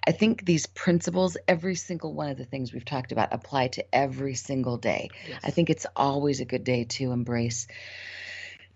[0.07, 3.95] I think these principles, every single one of the things we've talked about, apply to
[3.95, 5.09] every single day.
[5.29, 5.41] Yes.
[5.43, 7.67] I think it's always a good day to embrace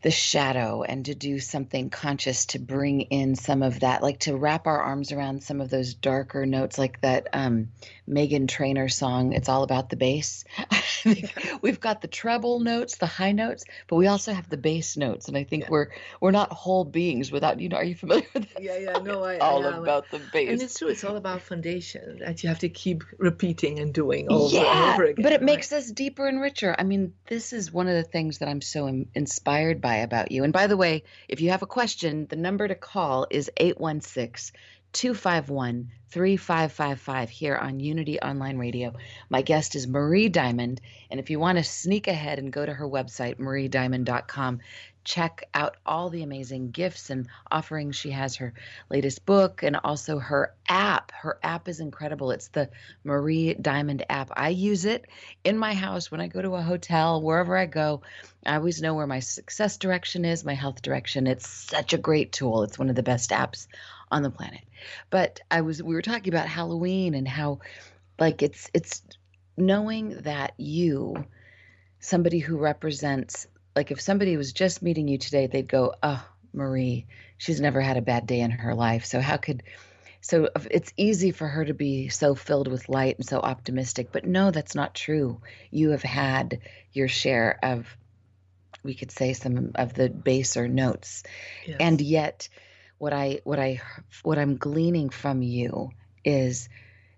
[0.02, 4.34] the shadow and to do something conscious to bring in some of that like to
[4.34, 7.68] wrap our arms around some of those darker notes like that um,
[8.08, 10.44] Meghan Trainor song it's all about the bass.
[11.62, 15.28] We've got the treble notes the high notes but we also have the bass notes.
[15.28, 15.70] And i think yeah.
[15.70, 15.88] we're
[16.20, 19.22] we're not whole beings without you know are you familiar with that yeah yeah no
[19.22, 20.50] I, all I about the bass.
[20.50, 24.30] and it's true it's all about foundation that you have to keep repeating and doing
[24.30, 25.42] over yeah, and over again but it right?
[25.42, 26.74] makes us deeper and richer.
[26.78, 30.44] I mean this is one of the things that i'm so inspired by about you.
[30.44, 34.58] And by the way, if you have a question, the number to call is 816
[34.92, 38.92] 251 3555 here on Unity Online Radio.
[39.28, 40.80] My guest is Marie Diamond.
[41.10, 44.58] And if you want to sneak ahead and go to her website, mariediamond.com,
[45.04, 48.54] check out all the amazing gifts and offerings she has her
[48.90, 51.12] latest book and also her app.
[51.12, 52.30] Her app is incredible.
[52.30, 52.70] It's the
[53.04, 54.30] marie diamond app.
[54.36, 55.06] I use it
[55.44, 58.02] in my house when i go to a hotel wherever i go.
[58.44, 61.26] I always know where my success direction is my health direction.
[61.26, 62.62] It's such a great tool.
[62.62, 63.66] It's one of the best apps
[64.10, 64.62] on the planet.
[65.10, 67.60] But i was we were talking about halloween and how
[68.18, 69.02] like it's it's
[69.56, 71.24] knowing that you
[72.00, 77.06] somebody who represents like if somebody was just meeting you today, they'd go, "Oh, Marie,
[77.38, 79.04] she's never had a bad day in her life.
[79.04, 79.62] So how could
[80.22, 84.26] so it's easy for her to be so filled with light and so optimistic, but
[84.26, 85.40] no, that's not true.
[85.70, 86.60] You have had
[86.92, 87.86] your share of
[88.82, 91.22] we could say some of the baser notes.
[91.66, 91.78] Yes.
[91.80, 92.48] And yet
[92.98, 93.80] what I what I
[94.22, 95.90] what I'm gleaning from you
[96.22, 96.68] is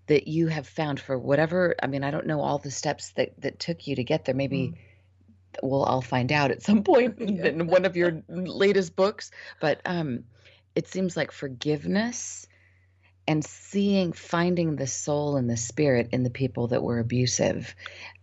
[0.06, 3.40] that you have found for whatever I mean I don't know all the steps that
[3.40, 4.74] that took you to get there maybe mm
[5.62, 7.46] we'll all find out at some point yeah.
[7.46, 9.30] in one of your latest books.
[9.60, 10.24] But um,
[10.74, 12.46] it seems like forgiveness
[13.26, 17.74] and seeing, finding the soul and the spirit in the people that were abusive.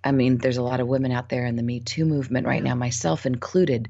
[0.04, 2.64] I mean, there's a lot of women out there in the Me Too movement right
[2.64, 3.90] now, myself included.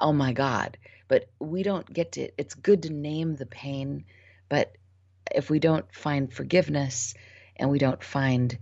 [0.00, 0.76] Oh my God.
[1.08, 4.04] But we don't get to, it's good to name the pain,
[4.48, 4.76] but
[5.34, 7.14] if we don't find forgiveness
[7.56, 8.56] and we don't find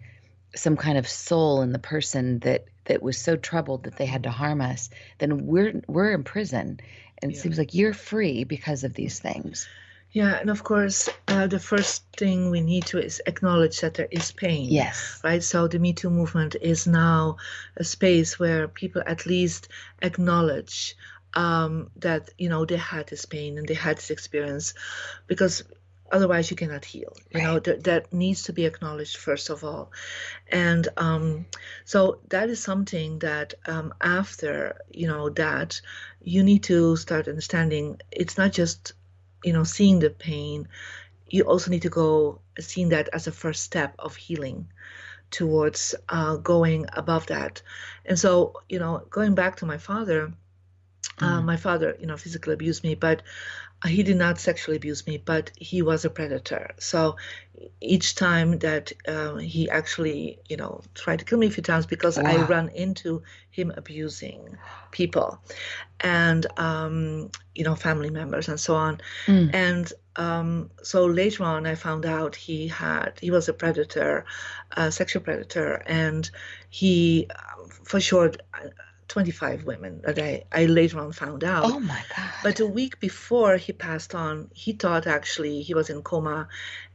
[0.54, 4.22] some kind of soul in the person that that was so troubled that they had
[4.24, 6.80] to harm us, then we're we're in prison.
[7.22, 9.66] And it seems like you're free because of these things.
[10.12, 14.08] Yeah, and of course, uh, the first thing we need to is acknowledge that there
[14.10, 14.68] is pain.
[14.70, 15.20] Yes.
[15.24, 15.42] Right.
[15.42, 17.36] So the Me Too movement is now
[17.76, 19.68] a space where people at least
[20.02, 20.96] acknowledge
[21.34, 24.74] um, that you know they had this pain and they had this experience,
[25.26, 25.64] because
[26.12, 27.44] otherwise you cannot heal you right.
[27.44, 29.90] know that, that needs to be acknowledged first of all
[30.50, 31.46] and um,
[31.84, 35.80] so that is something that um, after you know that
[36.22, 38.92] you need to start understanding it's not just
[39.44, 40.68] you know seeing the pain
[41.28, 44.68] you also need to go seeing that as a first step of healing
[45.30, 47.62] towards uh, going above that.
[48.04, 50.32] And so, you know, going back to my father,
[51.18, 53.22] uh, my father, you know, physically abused me, but
[53.84, 56.74] he did not sexually abuse me, but he was a predator.
[56.78, 57.16] So
[57.80, 61.86] each time that uh, he actually, you know, tried to kill me a few times
[61.86, 62.24] because wow.
[62.26, 64.56] I ran into him abusing
[64.90, 65.38] people
[66.00, 69.00] and, um, you know, family members and so on.
[69.26, 69.54] Mm.
[69.54, 74.24] And um, so later on, I found out he had, he was a predator,
[74.72, 76.30] a sexual predator, and
[76.70, 77.28] he,
[77.84, 78.32] for sure,
[79.08, 81.64] 25 women that I, I later on found out.
[81.64, 82.30] Oh my God.
[82.42, 86.48] But a week before he passed on, he thought actually he was in coma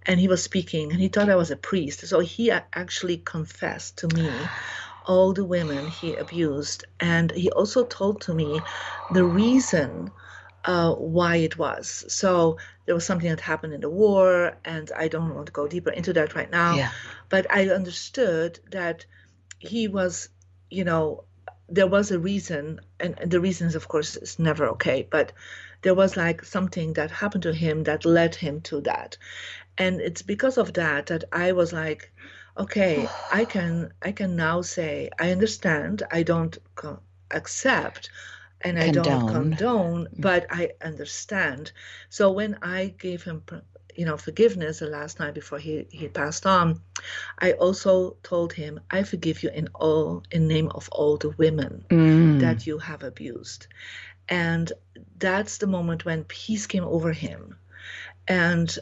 [0.05, 2.05] and he was speaking and he thought I was a priest.
[2.07, 4.29] So he actually confessed to me
[5.05, 6.85] all the women he abused.
[6.99, 8.59] And he also told to me
[9.09, 10.11] the reason
[10.65, 12.05] uh, why it was.
[12.07, 15.67] So there was something that happened in the war, and I don't want to go
[15.67, 16.75] deeper into that right now.
[16.75, 16.91] Yeah.
[17.29, 19.05] But I understood that
[19.59, 20.29] he was,
[20.69, 21.23] you know,
[21.71, 25.31] there was a reason, and, the reasons, of course, is never okay, but
[25.81, 29.17] there was like something that happened to him that led him to that.
[29.77, 32.11] And it's because of that that I was like,
[32.57, 36.03] okay, I can I can now say I understand.
[36.11, 36.99] I don't co-
[37.31, 38.09] accept,
[38.61, 40.21] and I don't condone, mm.
[40.21, 41.71] but I understand.
[42.09, 43.43] So when I gave him
[43.95, 46.81] you know forgiveness the last night before he he passed on.
[47.39, 51.85] I also told him i forgive you in all in name of all the women
[51.89, 52.39] mm.
[52.39, 53.67] that you have abused.
[54.29, 54.71] And
[55.17, 57.57] that's the moment when peace came over him.
[58.27, 58.77] And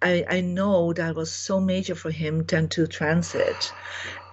[0.00, 3.72] I, I know that was so major for him 10 to transit.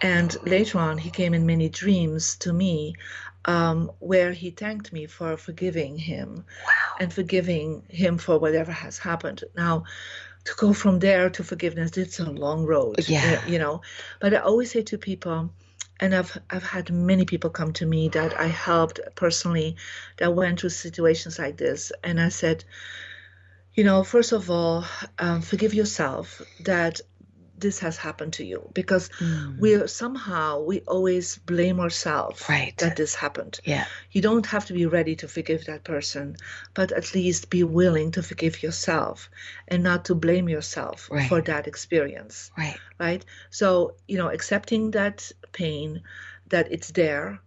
[0.02, 2.96] And later on he came in many dreams to me
[3.46, 6.96] um, where he thanked me for forgiving him wow.
[7.00, 9.44] and forgiving him for whatever has happened.
[9.56, 9.86] Now,
[10.46, 13.08] to go from there to forgiveness, it's a long road.
[13.08, 13.46] Yeah.
[13.46, 13.82] You know,
[14.20, 15.52] but I always say to people,
[16.00, 19.78] and I've I've had many people come to me that I helped personally
[20.18, 22.64] that went through situations like this, and I said,
[23.76, 24.84] you know, first of all,
[25.20, 27.02] um, forgive yourself that
[27.62, 29.58] this has happened to you because mm.
[29.60, 32.78] we're somehow we always blame ourselves right.
[32.78, 36.36] that this happened yeah you don't have to be ready to forgive that person
[36.74, 39.30] but at least be willing to forgive yourself
[39.68, 41.30] and not to blame yourself right.
[41.30, 46.02] for that experience right right so you know accepting that pain
[46.48, 47.40] that it's there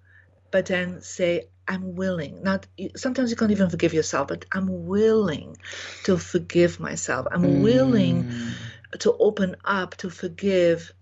[0.50, 2.42] but then say I'm willing.
[2.42, 5.56] Not sometimes you can't even forgive yourself, but I'm willing
[6.04, 7.26] to forgive myself.
[7.30, 7.62] I'm mm.
[7.62, 8.30] willing
[9.00, 10.92] to open up to forgive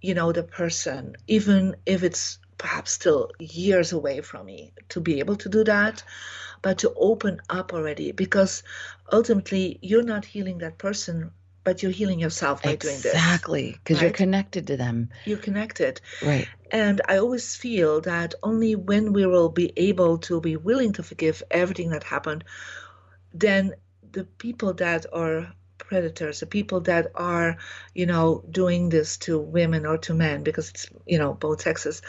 [0.00, 5.18] you know the person even if it's perhaps still years away from me to be
[5.18, 6.02] able to do that
[6.62, 8.62] but to open up already because
[9.12, 11.30] ultimately you're not healing that person
[11.64, 13.14] but you're healing yourself by exactly, doing this.
[13.14, 14.02] Exactly because right?
[14.02, 15.10] you're connected to them.
[15.24, 16.00] You're connected.
[16.22, 16.48] Right.
[16.70, 21.02] And i always feel that only when we will be able to be willing to
[21.02, 22.44] forgive everything that happened
[23.34, 23.74] then
[24.12, 25.52] the people that are
[25.92, 27.58] predators, the people that are,
[27.94, 32.00] you know, doing this to women or to men, because it's, you know, both sexes,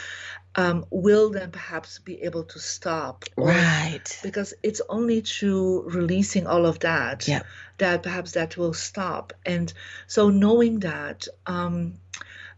[0.56, 3.26] um, will then perhaps be able to stop.
[3.36, 4.08] Right.
[4.24, 7.42] Because it's only through releasing all of that yeah.
[7.80, 9.34] that perhaps that will stop.
[9.46, 9.74] And
[10.08, 11.96] so knowing that, um,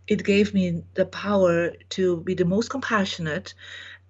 [0.08, 3.56] it gave me the power to be the most compassionate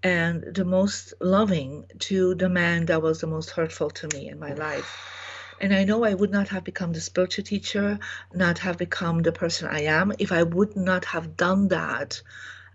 [0.03, 4.37] and the most loving to the man that was the most hurtful to me in
[4.37, 5.14] my life.
[5.61, 7.99] And I know I would not have become the spiritual teacher,
[8.33, 12.21] not have become the person I am if I would not have done that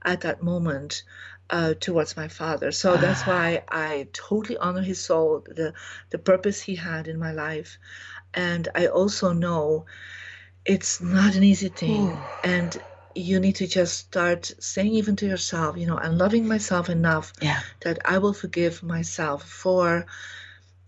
[0.02, 1.02] at that moment
[1.50, 2.72] uh, towards my father.
[2.72, 5.74] So that's why I totally honor his soul, the
[6.10, 7.78] the purpose he had in my life,
[8.34, 9.86] and I also know
[10.64, 12.76] it's not an easy thing, and
[13.14, 17.32] you need to just start saying even to yourself, you know, I'm loving myself enough
[17.42, 17.60] yeah.
[17.80, 20.06] that I will forgive myself for,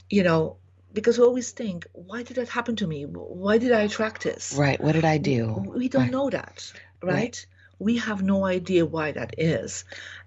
[0.08, 0.56] you know,
[0.92, 3.04] because we always think, why did that happen to me?
[3.04, 4.54] Why did I attract this?
[4.56, 4.80] Right.
[4.80, 5.54] What did I do?
[5.74, 6.10] We don't right.
[6.10, 6.72] know that,
[7.02, 7.14] right?
[7.14, 7.46] Right.
[7.78, 9.84] We have no idea why that is.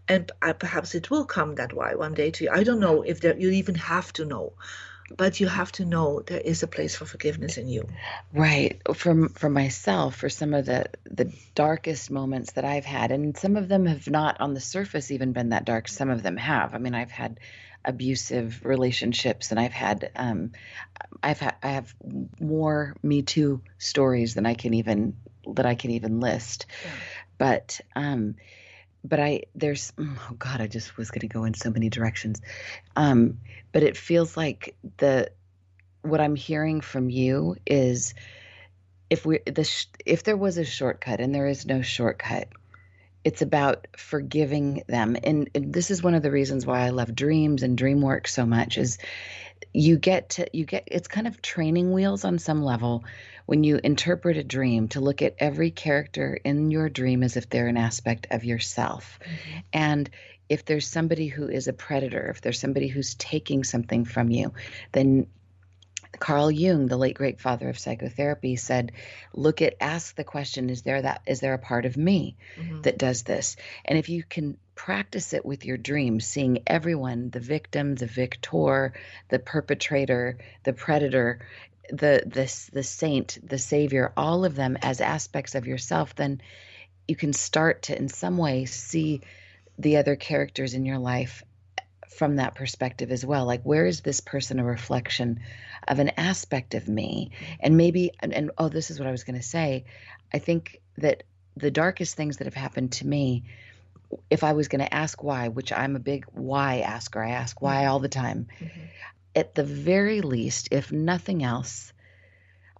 [0.08, 2.50] And uh, perhaps it will come that way one day to you.
[2.52, 4.54] I don't know if there, you even have to know,
[5.16, 7.88] but you have to know there is a place for forgiveness in you.
[8.34, 8.82] Right.
[8.94, 13.56] For for myself, for some of the the darkest moments that I've had, and some
[13.56, 15.88] of them have not on the surface even been that dark.
[15.88, 16.76] Some of them have.
[16.76, 17.40] I mean, I've had
[17.86, 20.52] abusive relationships and I've had um,
[21.22, 21.94] I've had I have
[22.40, 25.16] more Me Too stories than I can even
[25.54, 26.66] that I can even list.
[26.84, 26.92] Yeah.
[27.38, 28.36] But um
[29.04, 32.42] but I there's oh god I just was going to go in so many directions.
[32.96, 33.40] Um
[33.72, 35.32] but it feels like the
[36.02, 38.14] what I'm hearing from you is
[39.10, 42.48] if we the if there was a shortcut and there is no shortcut
[43.26, 47.14] it's about forgiving them and, and, this is one of the reasons why i love
[47.14, 48.98] dreams and dream work so much is
[49.74, 53.04] you get to you get it's kind of training wheels on some level
[53.48, 57.50] when you interpret a dream to look at every character in your dream as if
[57.50, 59.60] they're an aspect of yourself mm-hmm.
[59.74, 60.10] and
[60.48, 64.54] if there's somebody who is a predator if there's somebody who's taking something from you
[64.92, 65.28] then
[66.20, 68.92] Carl Jung, the late great father of psychotherapy, said,
[69.34, 71.22] "Look at, ask the question: Is there that?
[71.26, 72.82] Is there a part of me mm-hmm.
[72.82, 73.56] that does this?
[73.84, 78.94] And if you can practice it with your dreams, seeing everyone, the victim, the victor,
[79.30, 81.40] the perpetrator, the predator,
[81.90, 86.42] the the the saint, the savior, all of them as aspects of yourself, then
[87.08, 89.22] you can start to, in some way, see
[89.78, 91.44] the other characters in your life
[92.16, 93.46] from that perspective as well.
[93.46, 95.40] Like, where is this person a reflection
[95.88, 97.32] of an aspect of me?
[97.60, 99.86] And maybe, and, and oh, this is what I was going to say.
[100.34, 101.24] I think that
[101.58, 103.44] the darkest things that have happened to me,
[104.30, 107.62] if I was going to ask why, which I'm a big why asker, I ask
[107.62, 108.48] why all the time.
[108.60, 108.82] Mm-hmm.
[109.36, 111.92] At the very least, if nothing else,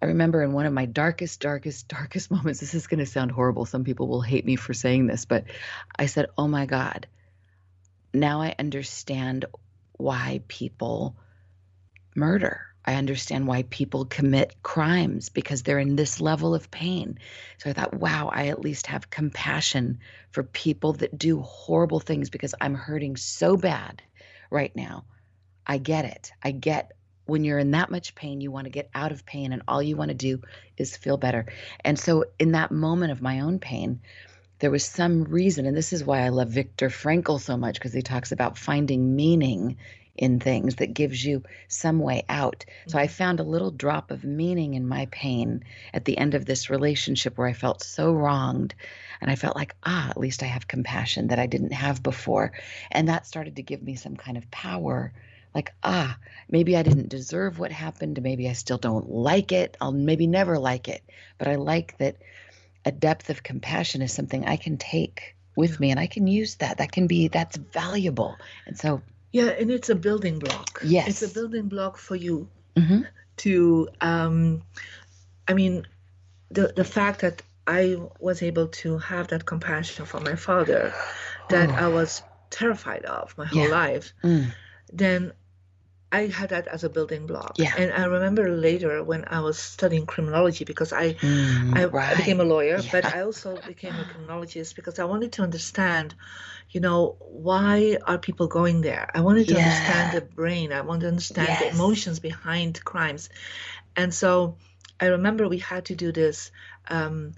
[0.02, 3.32] I remember in one of my darkest, darkest, darkest moments, this is going to sound
[3.32, 3.66] horrible.
[3.66, 5.46] Some people will hate me for saying this, but
[5.98, 7.08] I said, Oh my God,
[8.16, 9.46] now I understand
[9.94, 11.16] why people
[12.16, 12.62] murder.
[12.88, 17.18] I understand why people commit crimes because they're in this level of pain.
[17.58, 20.00] So I thought, wow, I at least have compassion
[20.30, 24.04] for people that do horrible things because I'm hurting so bad
[24.52, 25.06] right now.
[25.66, 26.32] I get it.
[26.44, 26.92] I get
[27.26, 29.82] when you're in that much pain, you want to get out of pain, and all
[29.82, 30.42] you want to do
[30.78, 31.48] is feel better.
[31.84, 34.02] And so, in that moment of my own pain,
[34.66, 37.94] there was some reason, and this is why I love Viktor Frankl so much because
[37.94, 39.78] he talks about finding meaning
[40.16, 42.66] in things that gives you some way out.
[42.88, 43.14] So I mm-hmm.
[43.14, 45.64] found a little drop of meaning in my pain
[45.94, 48.74] at the end of this relationship where I felt so wronged.
[49.22, 52.52] And I felt like, ah, at least I have compassion that I didn't have before.
[52.90, 55.14] And that started to give me some kind of power.
[55.54, 56.18] Like, ah,
[56.50, 58.20] maybe I didn't deserve what happened.
[58.20, 59.78] Maybe I still don't like it.
[59.80, 61.04] I'll maybe never like it.
[61.38, 62.16] But I like that
[62.86, 66.56] a depth of compassion is something I can take with me and I can use
[66.56, 66.78] that.
[66.78, 68.38] That can be that's valuable.
[68.66, 70.80] And so yeah, and it's a building block.
[70.84, 71.08] Yes.
[71.10, 73.02] It's a building block for you mm-hmm.
[73.38, 74.64] to um
[75.48, 75.88] I mean
[76.52, 80.94] the the fact that I was able to have that compassion for my father
[81.50, 81.74] that oh.
[81.74, 82.22] I was
[82.52, 83.70] terrified of my whole yeah.
[83.70, 84.54] life, mm.
[84.94, 85.34] then
[86.12, 87.56] I had that as a building block.
[87.58, 87.74] Yeah.
[87.78, 92.16] And I remember later when I was studying criminology because I mm, I, right.
[92.16, 92.90] Became a lawyer, yeah.
[92.92, 96.16] but I also became a criminologist because I wanted to understand,
[96.70, 99.10] you know, why are people going there?
[99.14, 99.66] I wanted to yeah.
[99.66, 100.72] understand the brain.
[100.72, 101.62] I wanted to understand yes.
[101.62, 103.30] the emotions behind crimes.
[103.96, 104.58] And so
[105.00, 106.52] I remember we had to do this
[106.88, 107.34] um,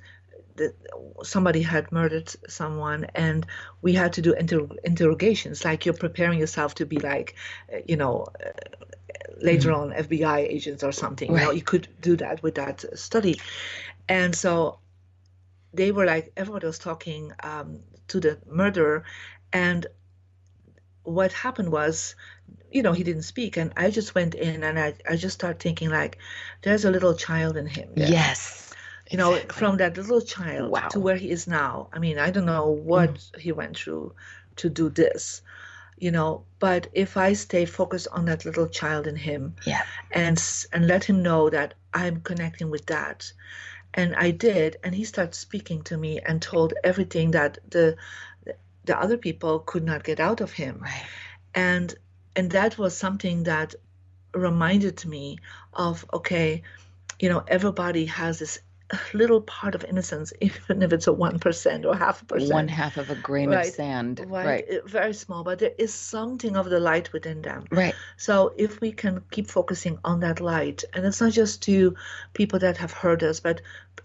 [0.57, 0.75] that
[1.23, 3.45] somebody had murdered someone and
[3.81, 7.35] we had to do inter- interrogations like you're preparing yourself to be like
[7.85, 8.49] you know uh,
[9.41, 9.91] later mm-hmm.
[9.91, 11.41] on fbi agents or something right.
[11.41, 13.39] you know you could do that with that study
[14.09, 14.79] and so
[15.73, 19.03] they were like everybody was talking um, to the murderer
[19.53, 19.87] and
[21.03, 22.15] what happened was
[22.71, 25.59] you know he didn't speak and i just went in and i, I just started
[25.59, 26.17] thinking like
[26.63, 28.09] there's a little child in him there.
[28.09, 28.66] yes
[29.11, 29.59] you know exactly.
[29.59, 30.87] from that little child wow.
[30.87, 33.39] to where he is now i mean i don't know what mm.
[33.39, 34.13] he went through
[34.55, 35.41] to do this
[35.97, 39.83] you know but if i stay focused on that little child in him yeah.
[40.11, 40.41] and
[40.73, 43.31] and let him know that i'm connecting with that
[43.93, 47.95] and i did and he started speaking to me and told everything that the
[48.85, 51.05] the other people could not get out of him right.
[51.55, 51.95] and
[52.35, 53.73] and that was something that
[54.33, 55.37] reminded me
[55.73, 56.61] of okay
[57.19, 58.59] you know everybody has this
[59.13, 62.53] little part of innocence, even if it's a one percent or half a percent.
[62.53, 64.19] One half of a grain right, of sand.
[64.27, 64.45] Right.
[64.45, 64.85] right.
[64.85, 67.65] Very small, but there is something of the light within them.
[67.71, 67.95] Right.
[68.17, 71.95] So if we can keep focusing on that light, and it's not just to
[72.33, 73.61] people that have heard us, but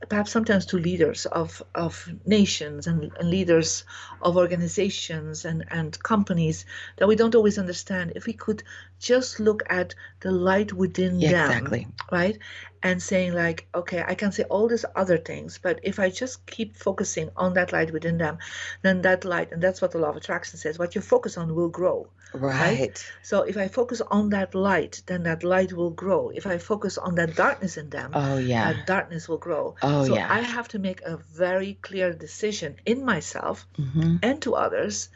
[0.09, 3.85] perhaps sometimes to leaders of, of nations and, and leaders
[4.21, 6.65] of organizations and, and companies
[6.97, 8.13] that we don't always understand.
[8.17, 8.63] If we could
[8.99, 11.89] just look at the light within yeah, them, exactly.
[12.11, 12.39] right?
[12.83, 16.45] And saying like okay i can say all these other things but if i just
[16.47, 18.39] keep focusing on that light within them
[18.83, 21.55] then that light and that's what the law of attraction says what you focus on
[21.55, 23.13] will grow right, right?
[23.23, 26.31] so if i focus on that light then that light will grow.
[26.31, 28.73] If i focus on that darkness in them oh yeah.
[28.73, 29.77] that darkness will grow.
[29.83, 30.33] Oh so yeah.
[30.33, 34.17] I have to make a very clear decision in myself mm-hmm.
[34.23, 35.09] and to others.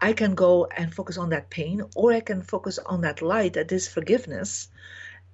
[0.00, 3.54] I can go and focus on that pain, or I can focus on that light,
[3.54, 4.68] that is forgiveness,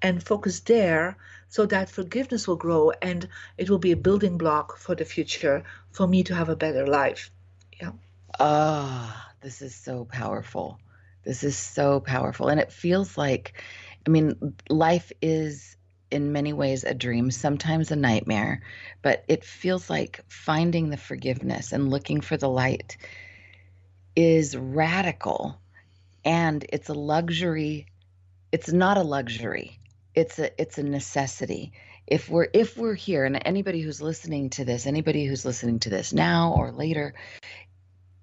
[0.00, 1.18] and focus there
[1.54, 3.28] so that forgiveness will grow and
[3.58, 6.84] it will be a building block for the future for me to have a better
[6.86, 7.30] life
[7.80, 7.92] Yeah.
[8.40, 10.80] Ah, oh, this is so powerful.
[11.24, 12.48] This is so powerful.
[12.48, 13.62] And it feels like,
[14.06, 15.76] I mean, life is
[16.10, 18.62] in many ways a dream, sometimes a nightmare,
[19.02, 22.96] but it feels like finding the forgiveness and looking for the light
[24.16, 25.60] is radical
[26.24, 27.86] and it's a luxury.
[28.50, 29.78] It's not a luxury.
[30.14, 31.72] It's a it's a necessity.
[32.06, 35.90] If we're if we're here and anybody who's listening to this, anybody who's listening to
[35.90, 37.14] this now or later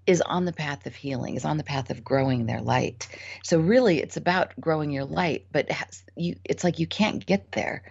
[0.08, 3.08] is on the path of healing, is on the path of growing their light.
[3.44, 5.70] So really it's about growing your light, but
[6.16, 7.84] you it's like you can't get there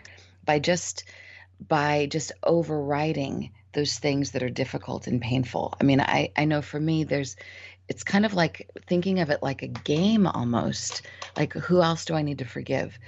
[0.44, 1.05] by just
[1.61, 5.74] by just overriding those things that are difficult and painful.
[5.80, 7.36] I mean, I I know for me there's
[7.91, 11.03] it's kind of like thinking of it like a game almost
[11.36, 12.99] like who else do i need to forgive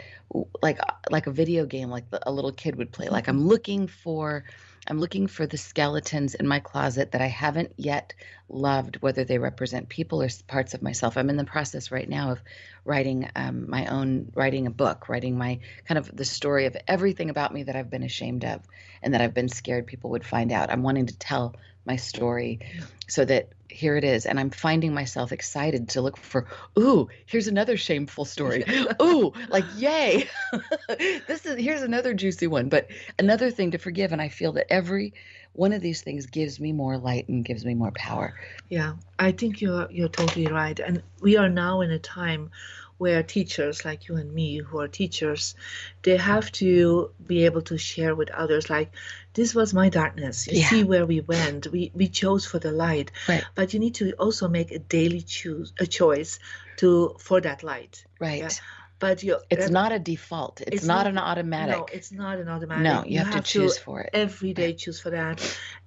[0.61, 0.79] like
[1.11, 4.45] like a video game like a little kid would play like i'm looking for
[4.89, 8.15] I'm looking for the skeletons in my closet that I haven't yet
[8.49, 11.17] loved, whether they represent people or parts of myself.
[11.17, 12.43] I'm in the process right now of
[12.85, 17.31] writing um, my own, writing a book, writing my kind of the story of everything
[17.31, 18.61] about me that I've been ashamed of
[19.03, 20.71] and that I've been scared people would find out.
[20.71, 21.55] I'm wanting to tell
[21.85, 22.61] my story
[23.09, 24.27] so that here it is.
[24.27, 26.47] And i'm finding myself excited to look for
[26.79, 28.65] ooh here's another shameful story.
[29.03, 30.29] Ooh like yay.
[31.27, 32.69] This is here's another juicy one.
[32.69, 35.15] But another thing to forgive and i feel that every
[35.55, 38.35] one of these things gives me more light and gives me more power.
[38.69, 40.79] Yeah i think you're you're totally right.
[40.79, 42.51] And we are now in a time
[43.03, 45.57] where teachers like you and me who are teachers
[46.03, 48.91] they have to be able to share with others like
[49.35, 50.47] this was my darkness.
[50.47, 50.69] You yeah.
[50.69, 51.67] see where we went.
[51.73, 53.11] We we chose for the light.
[53.29, 53.45] Right.
[53.55, 56.39] but you need to also make a daily choose a choice
[56.77, 58.05] to for that light.
[58.21, 58.43] Right.
[58.43, 58.51] Yeah?
[59.03, 60.61] but you it's not a default.
[60.61, 61.77] It's, it's not, not, an automatic.
[61.77, 62.85] No it's not an automatic.
[62.85, 64.11] No you, you have, have, to choose to for it.
[64.13, 65.37] every day choose for that.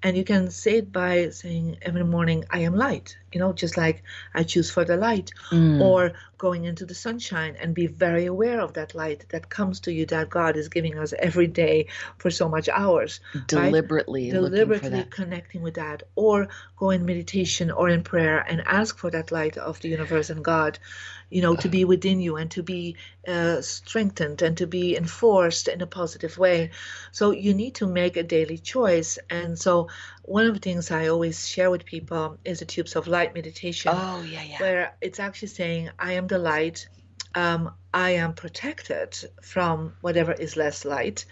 [0.03, 3.75] And you can say it by saying every morning i am light you know just
[3.75, 4.01] like
[4.33, 5.81] i choose for the light mm.
[5.81, 9.91] or going into the sunshine and be very aware of that light that comes to
[9.91, 14.39] you that god is giving us every day for so much hours deliberately right?
[14.39, 19.33] deliberately connecting with that or go in meditation or in prayer and ask for that
[19.33, 20.79] light of the universe and god
[21.29, 22.95] you know, to be within you and to be
[23.27, 26.71] uh, strengthened and to be enforced in a positive way.
[27.11, 29.17] So you need to make a daily choice.
[29.29, 29.89] And so
[30.26, 33.91] one of the things I always share with people is the tubes of light meditation.
[33.93, 34.59] Oh, yeah, yeah.
[34.59, 36.88] Where it's actually saying, I am the light.
[37.34, 41.26] Um, I am protected from whatever is less light.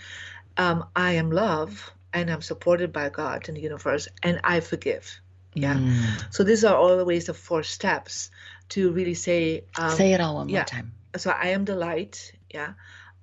[0.58, 5.20] Um, I am love and I'm supported by God and the universe and I forgive.
[5.56, 5.76] Yeah.
[5.76, 6.34] Mm.
[6.34, 8.32] So these are always the four steps
[8.70, 10.60] to really say um, say it all one yeah.
[10.60, 12.74] more time so i am the light yeah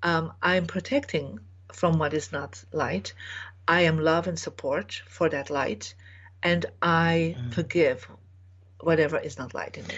[0.03, 1.41] um, i'm protecting
[1.73, 3.13] from what is not light
[3.77, 5.95] i am love and support for that light
[6.43, 7.55] and i mm.
[7.55, 8.07] forgive
[8.81, 9.95] whatever is not light in me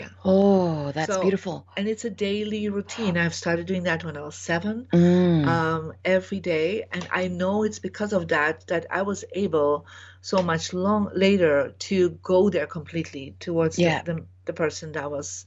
[0.00, 0.08] yeah.
[0.24, 1.66] Oh, that's so, beautiful.
[1.76, 3.16] And it's a daily routine.
[3.16, 5.46] I've started doing that when I was seven, mm.
[5.46, 6.84] um, every day.
[6.92, 9.86] And I know it's because of that that I was able
[10.20, 14.02] so much long later to go there completely towards yeah.
[14.02, 15.46] the, the, the person that was,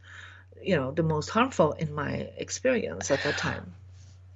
[0.62, 3.74] you know, the most harmful in my experience at that time.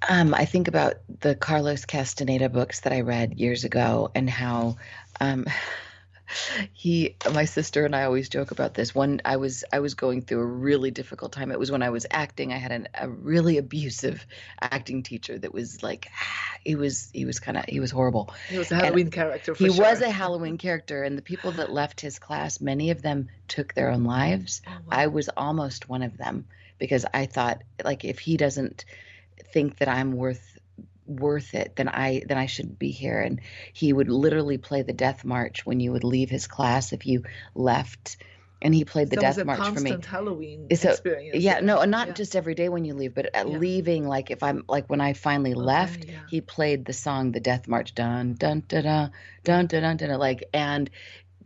[0.08, 4.76] Um, I think about the Carlos Castaneda books that I read years ago and how
[5.20, 5.46] um,
[6.72, 8.94] he my sister and I always joke about this.
[8.94, 11.50] One I was I was going through a really difficult time.
[11.50, 12.52] It was when I was acting.
[12.52, 14.26] I had an, a really abusive
[14.60, 16.08] acting teacher that was like
[16.64, 18.32] he was he was kind of he was horrible.
[18.48, 19.54] He was a Halloween and character.
[19.54, 19.84] he sure.
[19.84, 23.74] was a Halloween character, and the people that left his class, many of them took
[23.74, 24.62] their own lives.
[24.66, 24.78] Oh, wow.
[24.90, 26.46] I was almost one of them
[26.78, 28.84] because I thought like if he doesn't
[29.52, 30.54] think that I'm worth
[31.06, 33.40] worth it then i then i shouldn't be here and
[33.72, 37.24] he would literally play the death march when you would leave his class if you
[37.54, 38.16] left
[38.62, 42.08] and he played the so death march for me halloween so, experience yeah no not
[42.08, 42.14] yeah.
[42.14, 43.58] just every day when you leave but at yeah.
[43.58, 46.20] leaving like if i'm like when i finally okay, left yeah.
[46.30, 49.10] he played the song the death march dun dun dun dun
[49.44, 50.88] dun dun dun, dun like and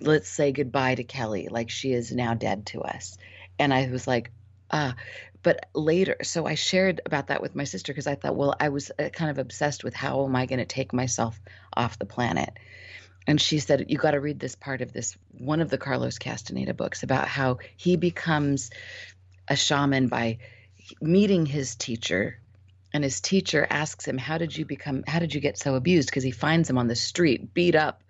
[0.01, 3.19] let's say goodbye to kelly like she is now dead to us
[3.59, 4.31] and i was like
[4.71, 4.95] ah
[5.43, 8.69] but later so i shared about that with my sister because i thought well i
[8.69, 11.39] was uh, kind of obsessed with how am i going to take myself
[11.75, 12.51] off the planet?
[13.27, 16.19] And she said you got to read this part of this one of the carlos
[16.19, 18.71] castaneda books about how he becomes
[19.47, 20.39] a shaman by
[21.01, 22.39] meeting his teacher
[22.93, 26.09] and his teacher asks him how did you become how did you get so abused?
[26.09, 28.03] Because he finds him on the street beat up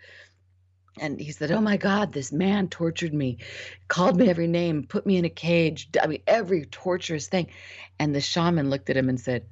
[1.00, 3.38] and he said, "Oh my God, this man tortured me,
[3.88, 5.88] called me every name, put me in a cage.
[6.02, 7.48] I mean, every torturous thing."
[7.98, 9.44] And the shaman looked at him and said,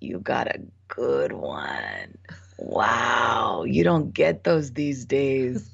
[0.00, 2.18] "You got a good one.
[2.58, 5.70] Wow, you don't get those these days."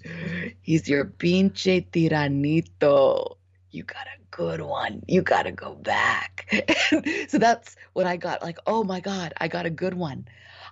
[0.63, 3.37] He's your pinche tiranito.
[3.71, 5.03] You got a good one.
[5.07, 6.49] You got to go back.
[7.29, 8.43] so that's what I got.
[8.43, 10.27] Like, oh my God, I got a good one.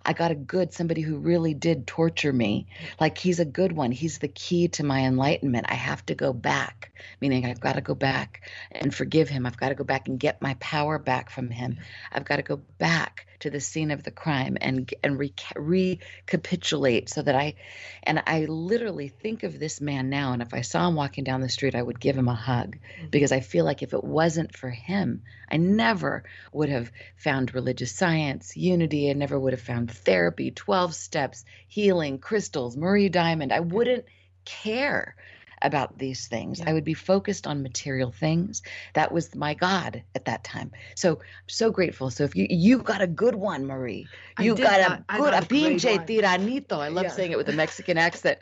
[0.05, 2.67] I got a good somebody who really did torture me.
[3.01, 3.91] Like he's a good one.
[3.91, 5.67] He's the key to my enlightenment.
[5.69, 9.47] I have to go back, meaning I've got to go back and forgive him.
[9.47, 11.79] I've got to go back and get my power back from him.
[12.13, 17.11] I've got to go back to the scene of the crime and and re- recapitulate
[17.11, 17.57] so that I
[18.03, 21.43] and I literally think of this man now and if I saw him walking down
[21.43, 23.11] the street I would give him a hug mm-hmm.
[23.11, 26.25] because I feel like if it wasn't for him I never
[26.55, 32.19] would have found religious science, unity, I never would have found therapy, 12 steps, healing,
[32.19, 33.53] crystals, Marie Diamond.
[33.53, 34.07] I wouldn't
[34.45, 35.17] care
[35.65, 36.61] about these things.
[36.61, 36.71] Yeah.
[36.71, 38.63] I would be focused on material things.
[38.93, 40.71] That was my God at that time.
[40.95, 42.11] So I'm so grateful.
[42.11, 44.07] So if you you got a good one, Marie.
[44.39, 46.79] You got a good a pinche tiranito.
[46.79, 47.11] I love yeah.
[47.11, 48.39] saying it with a Mexican accent.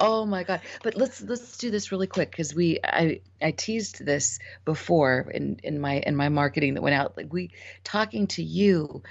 [0.00, 0.60] Oh my God.
[0.82, 5.58] But let's let's do this really quick because we I I teased this before in
[5.64, 7.16] in my in my marketing that went out.
[7.16, 7.50] Like we
[7.82, 9.02] talking to you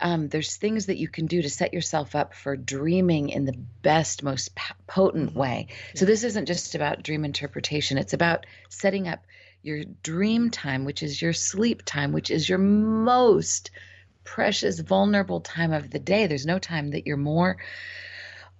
[0.00, 3.56] um, there's things that you can do to set yourself up for dreaming in the
[3.82, 4.50] best, most
[4.86, 5.38] potent mm-hmm.
[5.38, 5.66] way.
[5.94, 9.20] So this isn't just about dream interpretation, it's about setting up
[9.62, 13.70] your dream time, which is your sleep time, which is your most
[14.24, 16.26] precious, vulnerable time of the day.
[16.26, 17.58] There's no time that you're more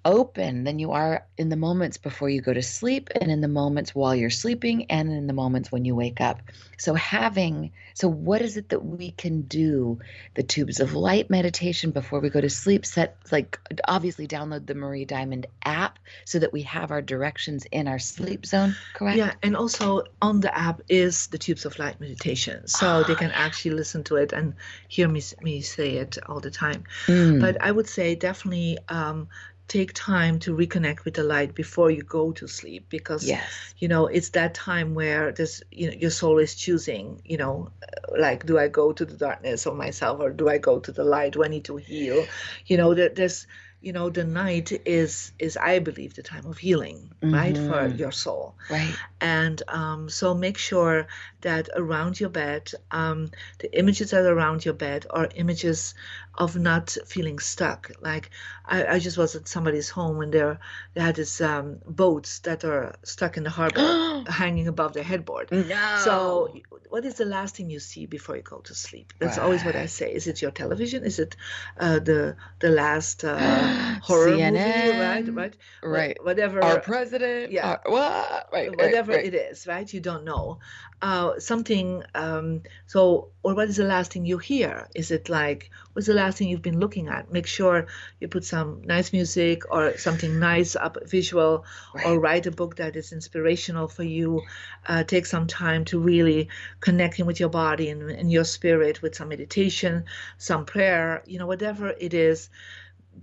[0.04, 3.48] open than you are in the moments before you go to sleep and in the
[3.48, 6.40] moments while you're sleeping and in the moments when you wake up.
[6.78, 9.98] So having so what is it that we can do?
[10.34, 14.74] The tubes of light meditation before we go to sleep set like obviously download the
[14.74, 19.18] Marie Diamond app so that we have our directions in our sleep zone, correct?
[19.18, 22.66] Yeah, and also on the app is the tubes of light meditation.
[22.68, 24.54] So they can actually listen to it and
[24.88, 26.84] hear me me say it all the time.
[27.06, 27.40] Mm.
[27.40, 29.28] But I would say definitely um,
[29.70, 33.72] take time to reconnect with the light before you go to sleep because yes.
[33.78, 37.70] you know it's that time where this you know your soul is choosing you know
[38.18, 41.04] like do i go to the darkness of myself or do i go to the
[41.04, 42.26] light do i need to heal
[42.66, 43.46] you know there, there's
[43.80, 47.32] you know the night is is i believe the time of healing mm-hmm.
[47.32, 47.96] right for mm-hmm.
[47.96, 51.06] your soul right and um, so make sure
[51.42, 55.94] that around your bed um, the images that are around your bed are images
[56.34, 58.30] of not feeling stuck like
[58.66, 60.58] i, I just was at somebody's home and there
[60.94, 65.50] they had these um, boats that are stuck in the harbor hanging above their headboard
[65.50, 65.96] no.
[66.04, 66.54] so
[66.88, 69.44] what is the last thing you see before you go to sleep that's right.
[69.44, 71.36] always what i say is it your television is it
[71.78, 73.36] uh, the the last uh,
[74.02, 75.28] horror CNN, movie, right?
[75.28, 75.56] Right.
[75.82, 76.24] Right.
[76.24, 76.62] Whatever.
[76.62, 77.52] Our president.
[77.52, 77.68] Yeah.
[77.68, 78.48] Our, what?
[78.52, 78.70] Right.
[78.70, 79.92] Whatever right, it is, right?
[79.92, 80.58] You don't know.
[81.02, 82.02] Uh, something.
[82.14, 84.86] Um, so, or what is the last thing you hear?
[84.94, 87.32] Is it like what's the last thing you've been looking at?
[87.32, 87.86] Make sure
[88.20, 92.06] you put some nice music or something nice up visual, right.
[92.06, 94.42] or write a book that is inspirational for you.
[94.86, 96.48] Uh, take some time to really
[96.80, 100.04] connecting with your body and, and your spirit with some meditation,
[100.36, 101.22] some prayer.
[101.26, 102.50] You know, whatever it is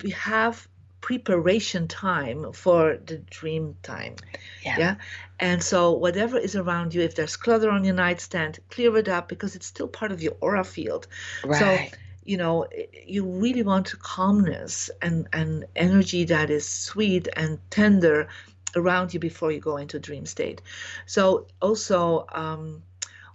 [0.04, 0.68] we have
[1.02, 4.16] preparation time for the dream time.
[4.64, 4.80] Yeah.
[4.80, 4.96] yeah.
[5.40, 9.30] And so whatever is around you, if there's clutter on your nightstand, clear it up
[9.30, 11.08] because it's still part of your aura field.
[11.46, 11.60] Right.
[11.60, 12.68] So you know
[13.06, 18.28] you really want calmness and and energy that is sweet and tender
[18.76, 20.62] around you before you go into dream state
[21.06, 22.84] so also um,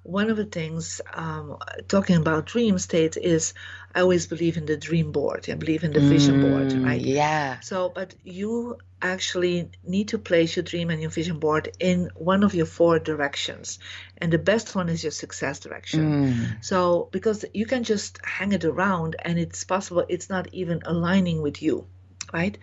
[0.03, 3.55] one of the things um, talking about dream state is
[3.95, 5.49] I always believe in the dream board.
[5.49, 7.01] I believe in the vision mm, board, right?
[7.03, 7.61] Yeah.
[7.61, 12.43] So, but you actually need to place your dream and your vision board in one
[12.43, 13.79] of your four directions.
[14.19, 16.13] And the best one is your success direction.
[16.13, 16.65] Mm.
[16.65, 21.43] So, because you can just hang it around and it's possible it's not even aligning
[21.43, 21.87] with you
[22.33, 22.57] right?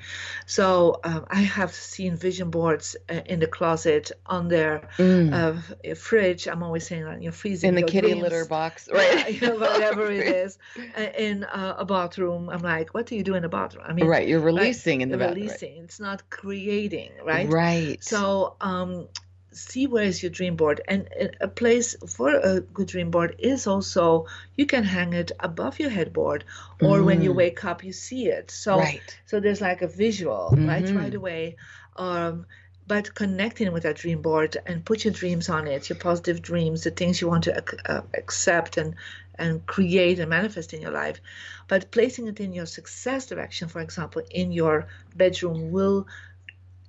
[0.45, 5.32] So um, I have seen vision boards uh, in the closet on their mm.
[5.32, 6.47] uh, fridge.
[6.47, 8.24] I'm always saying that you're freezing in the kitty dreams.
[8.24, 9.41] litter box, right?
[9.41, 10.57] Whatever it is,
[10.97, 12.49] uh, in uh, a bathroom.
[12.49, 13.86] I'm like, what do you do in a bathroom?
[13.88, 14.28] I mean, right?
[14.28, 15.45] You're releasing in the bathroom.
[15.45, 15.76] Releasing.
[15.76, 15.84] Right.
[15.84, 17.49] It's not creating, right?
[17.49, 18.03] Right.
[18.03, 19.07] So um,
[19.52, 21.10] see where is your dream board and
[21.41, 25.89] a place for a good dream board is also you can hang it above your
[25.89, 26.43] headboard
[26.82, 27.06] or mm.
[27.06, 27.38] when you mm.
[27.38, 29.18] wake up you see it so right.
[29.26, 30.70] so there's like a visual mm-hmm.
[30.70, 31.56] right right away
[31.95, 32.45] um,
[32.88, 36.84] but connecting with that dream board and put your dreams on it your positive dreams
[36.84, 38.95] the things you want to uh, accept and
[39.36, 41.20] and create and manifest in your life
[41.68, 46.06] but placing it in your success direction for example in your bedroom will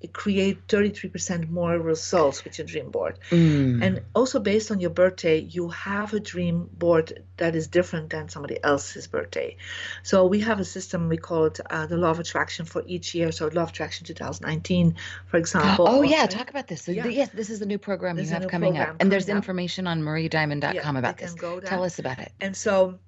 [0.08, 3.18] create 33% more results with your dream board.
[3.30, 3.82] Mm.
[3.82, 8.28] And also based on your birthday, you have a dream board that is different than
[8.28, 9.56] somebody else's birthday.
[10.02, 13.14] So we have a system we call it uh, the law of attraction for each
[13.14, 13.30] year.
[13.30, 14.96] So law of attraction 2019,
[15.26, 15.86] for example.
[15.88, 16.82] Oh yeah, talk about this.
[16.82, 17.06] So yeah.
[17.06, 20.02] yes, this is a new program this you have coming up, and there's information on
[20.02, 21.34] mariediamond.com yeah, about this.
[21.34, 22.32] Tell us about it.
[22.40, 22.98] And so.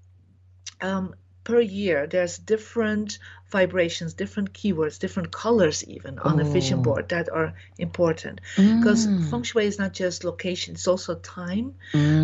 [0.80, 1.14] Um,
[1.44, 3.18] per year there's different
[3.52, 6.82] vibrations different keywords different colors even on a vision Oh.
[6.82, 9.28] board that are important because Mm.
[9.30, 11.74] feng shui is not just location it's also time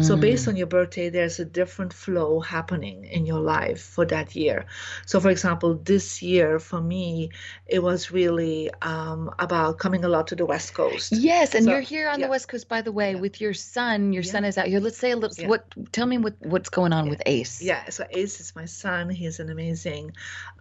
[0.08, 0.20] so Mm.
[0.20, 4.58] based on your birthday there's a different flow happening in your life for that year
[5.06, 7.30] so for example this year for me
[7.66, 11.70] it was really um, about coming a lot to the west coast Yes, and So-
[11.72, 12.26] you're here on yeah.
[12.26, 14.12] the West Coast, by the way, with your son.
[14.12, 14.80] Your son is out here.
[14.80, 15.36] Let's say a little.
[15.38, 15.48] Yeah.
[15.52, 15.62] What?
[15.92, 17.60] Tell me what what's going on with Ace.
[17.70, 19.10] Yeah, so Ace is my son.
[19.10, 20.12] He's an amazing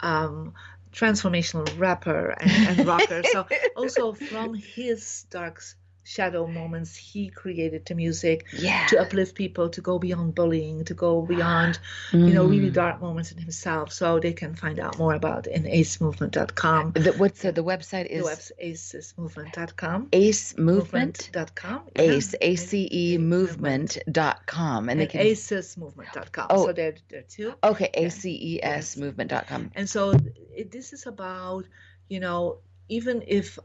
[0.01, 0.53] um,
[0.97, 3.21] transformational rapper and, and rocker.
[3.31, 3.45] so
[3.75, 5.61] also from his dark
[6.07, 8.85] shadow moments, he created the music Yeah.
[8.87, 11.79] to uplift people, to go beyond bullying, to go beyond,
[12.13, 12.73] you know, really Mm.
[12.73, 13.91] dark moments in himself.
[13.91, 16.93] So they can find out more about in acemovement.com.
[16.93, 20.09] The, what's the, the website The is website acesmovement.com.
[20.13, 21.29] Ace Movement.
[21.33, 21.81] Movement.com.
[21.97, 25.21] Ace A C E Movement dot com, and And, they can.
[25.21, 26.47] acesmovement.com.
[26.49, 26.67] Oh.
[26.67, 27.53] So there, there two.
[27.63, 29.71] Okay, A C E S Movement dot com.
[29.75, 30.11] And so
[30.55, 31.65] it, this is about,
[32.09, 33.59] you know, even if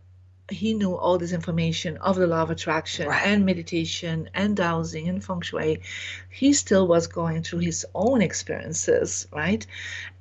[0.51, 5.24] he knew all this information of the law of attraction and meditation and dowsing and
[5.24, 5.80] feng shui,
[6.30, 9.66] he still was going through his own experiences, right?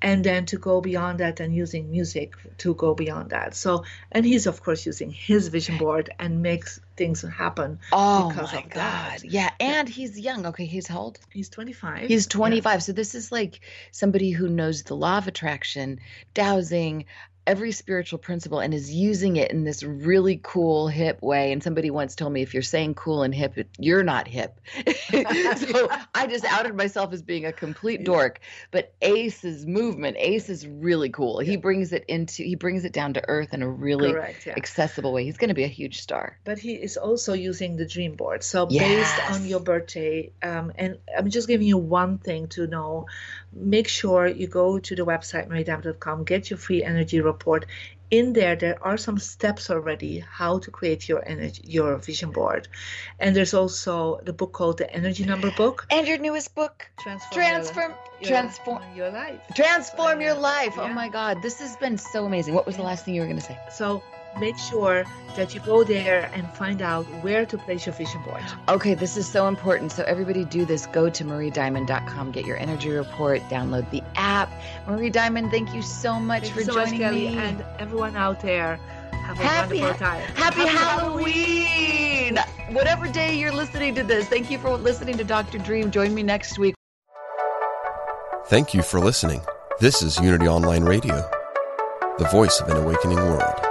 [0.02, 3.56] And then to go beyond that and using music to go beyond that.
[3.56, 8.54] So, and he's of course using his vision board and makes things happen Oh because
[8.54, 8.74] my of God!
[8.76, 9.24] that.
[9.24, 10.46] Yeah, and he's young.
[10.46, 11.20] Okay, he's how old?
[11.32, 12.08] He's 25.
[12.08, 12.30] He's Yeah.
[12.38, 12.84] 25.
[12.84, 13.60] So this is like
[13.92, 16.00] somebody who knows the law of attraction,
[16.34, 17.06] dowsing,
[17.48, 21.52] every spiritual principle and is using it in this really cool hip way.
[21.52, 24.60] And somebody once told me if you're saying cool and hip you're not hip.
[25.12, 28.40] So i just outed myself as being a complete dork.
[28.72, 31.40] But ace's movement ace is really cool.
[31.40, 34.54] He brings it into he brings it down to earth in a really Correct, yeah.
[34.56, 35.26] accessible way.
[35.26, 36.38] He's going to be a huge star.
[36.44, 38.44] But he is also using the dream board.
[38.44, 43.06] So based on your birthday um, and i'm just giving you one thing to know
[43.54, 47.66] make sure you go to the website mariediamond.com get your free energy report.
[48.10, 52.68] In there there are some steps already how to create your energy your vision board.
[53.20, 55.86] And there's also the book called the energy number book.
[55.92, 59.40] And your newest book transform transform your, transform your life.
[59.56, 60.74] Transform your life.
[60.78, 60.94] Oh Yeah.
[60.94, 62.54] my god this has been so amazing.
[62.54, 63.58] What was the last thing you were going to say?
[63.72, 64.04] So
[64.40, 65.04] make sure
[65.36, 69.16] that you go there and find out where to place your vision board Okay, this
[69.18, 69.92] is so important.
[69.92, 70.86] So everybody do this.
[70.88, 74.52] Go to mariediamond.com, get your energy report, download the app.
[74.88, 77.38] Marie Diamond, thank you so much Thank for you so much, joining Kelly, me.
[77.38, 78.76] and everyone out there.
[79.12, 80.22] Have a Happy, wonderful time.
[80.36, 82.40] happy Halloween!
[82.72, 85.58] Whatever day you're listening to this, thank you for listening to Dr.
[85.60, 85.92] Dream.
[85.92, 86.74] Join me next week.
[88.48, 89.42] Thank you for listening.
[89.80, 91.16] This is Unity Online Radio,
[92.18, 93.71] the voice of an awakening world.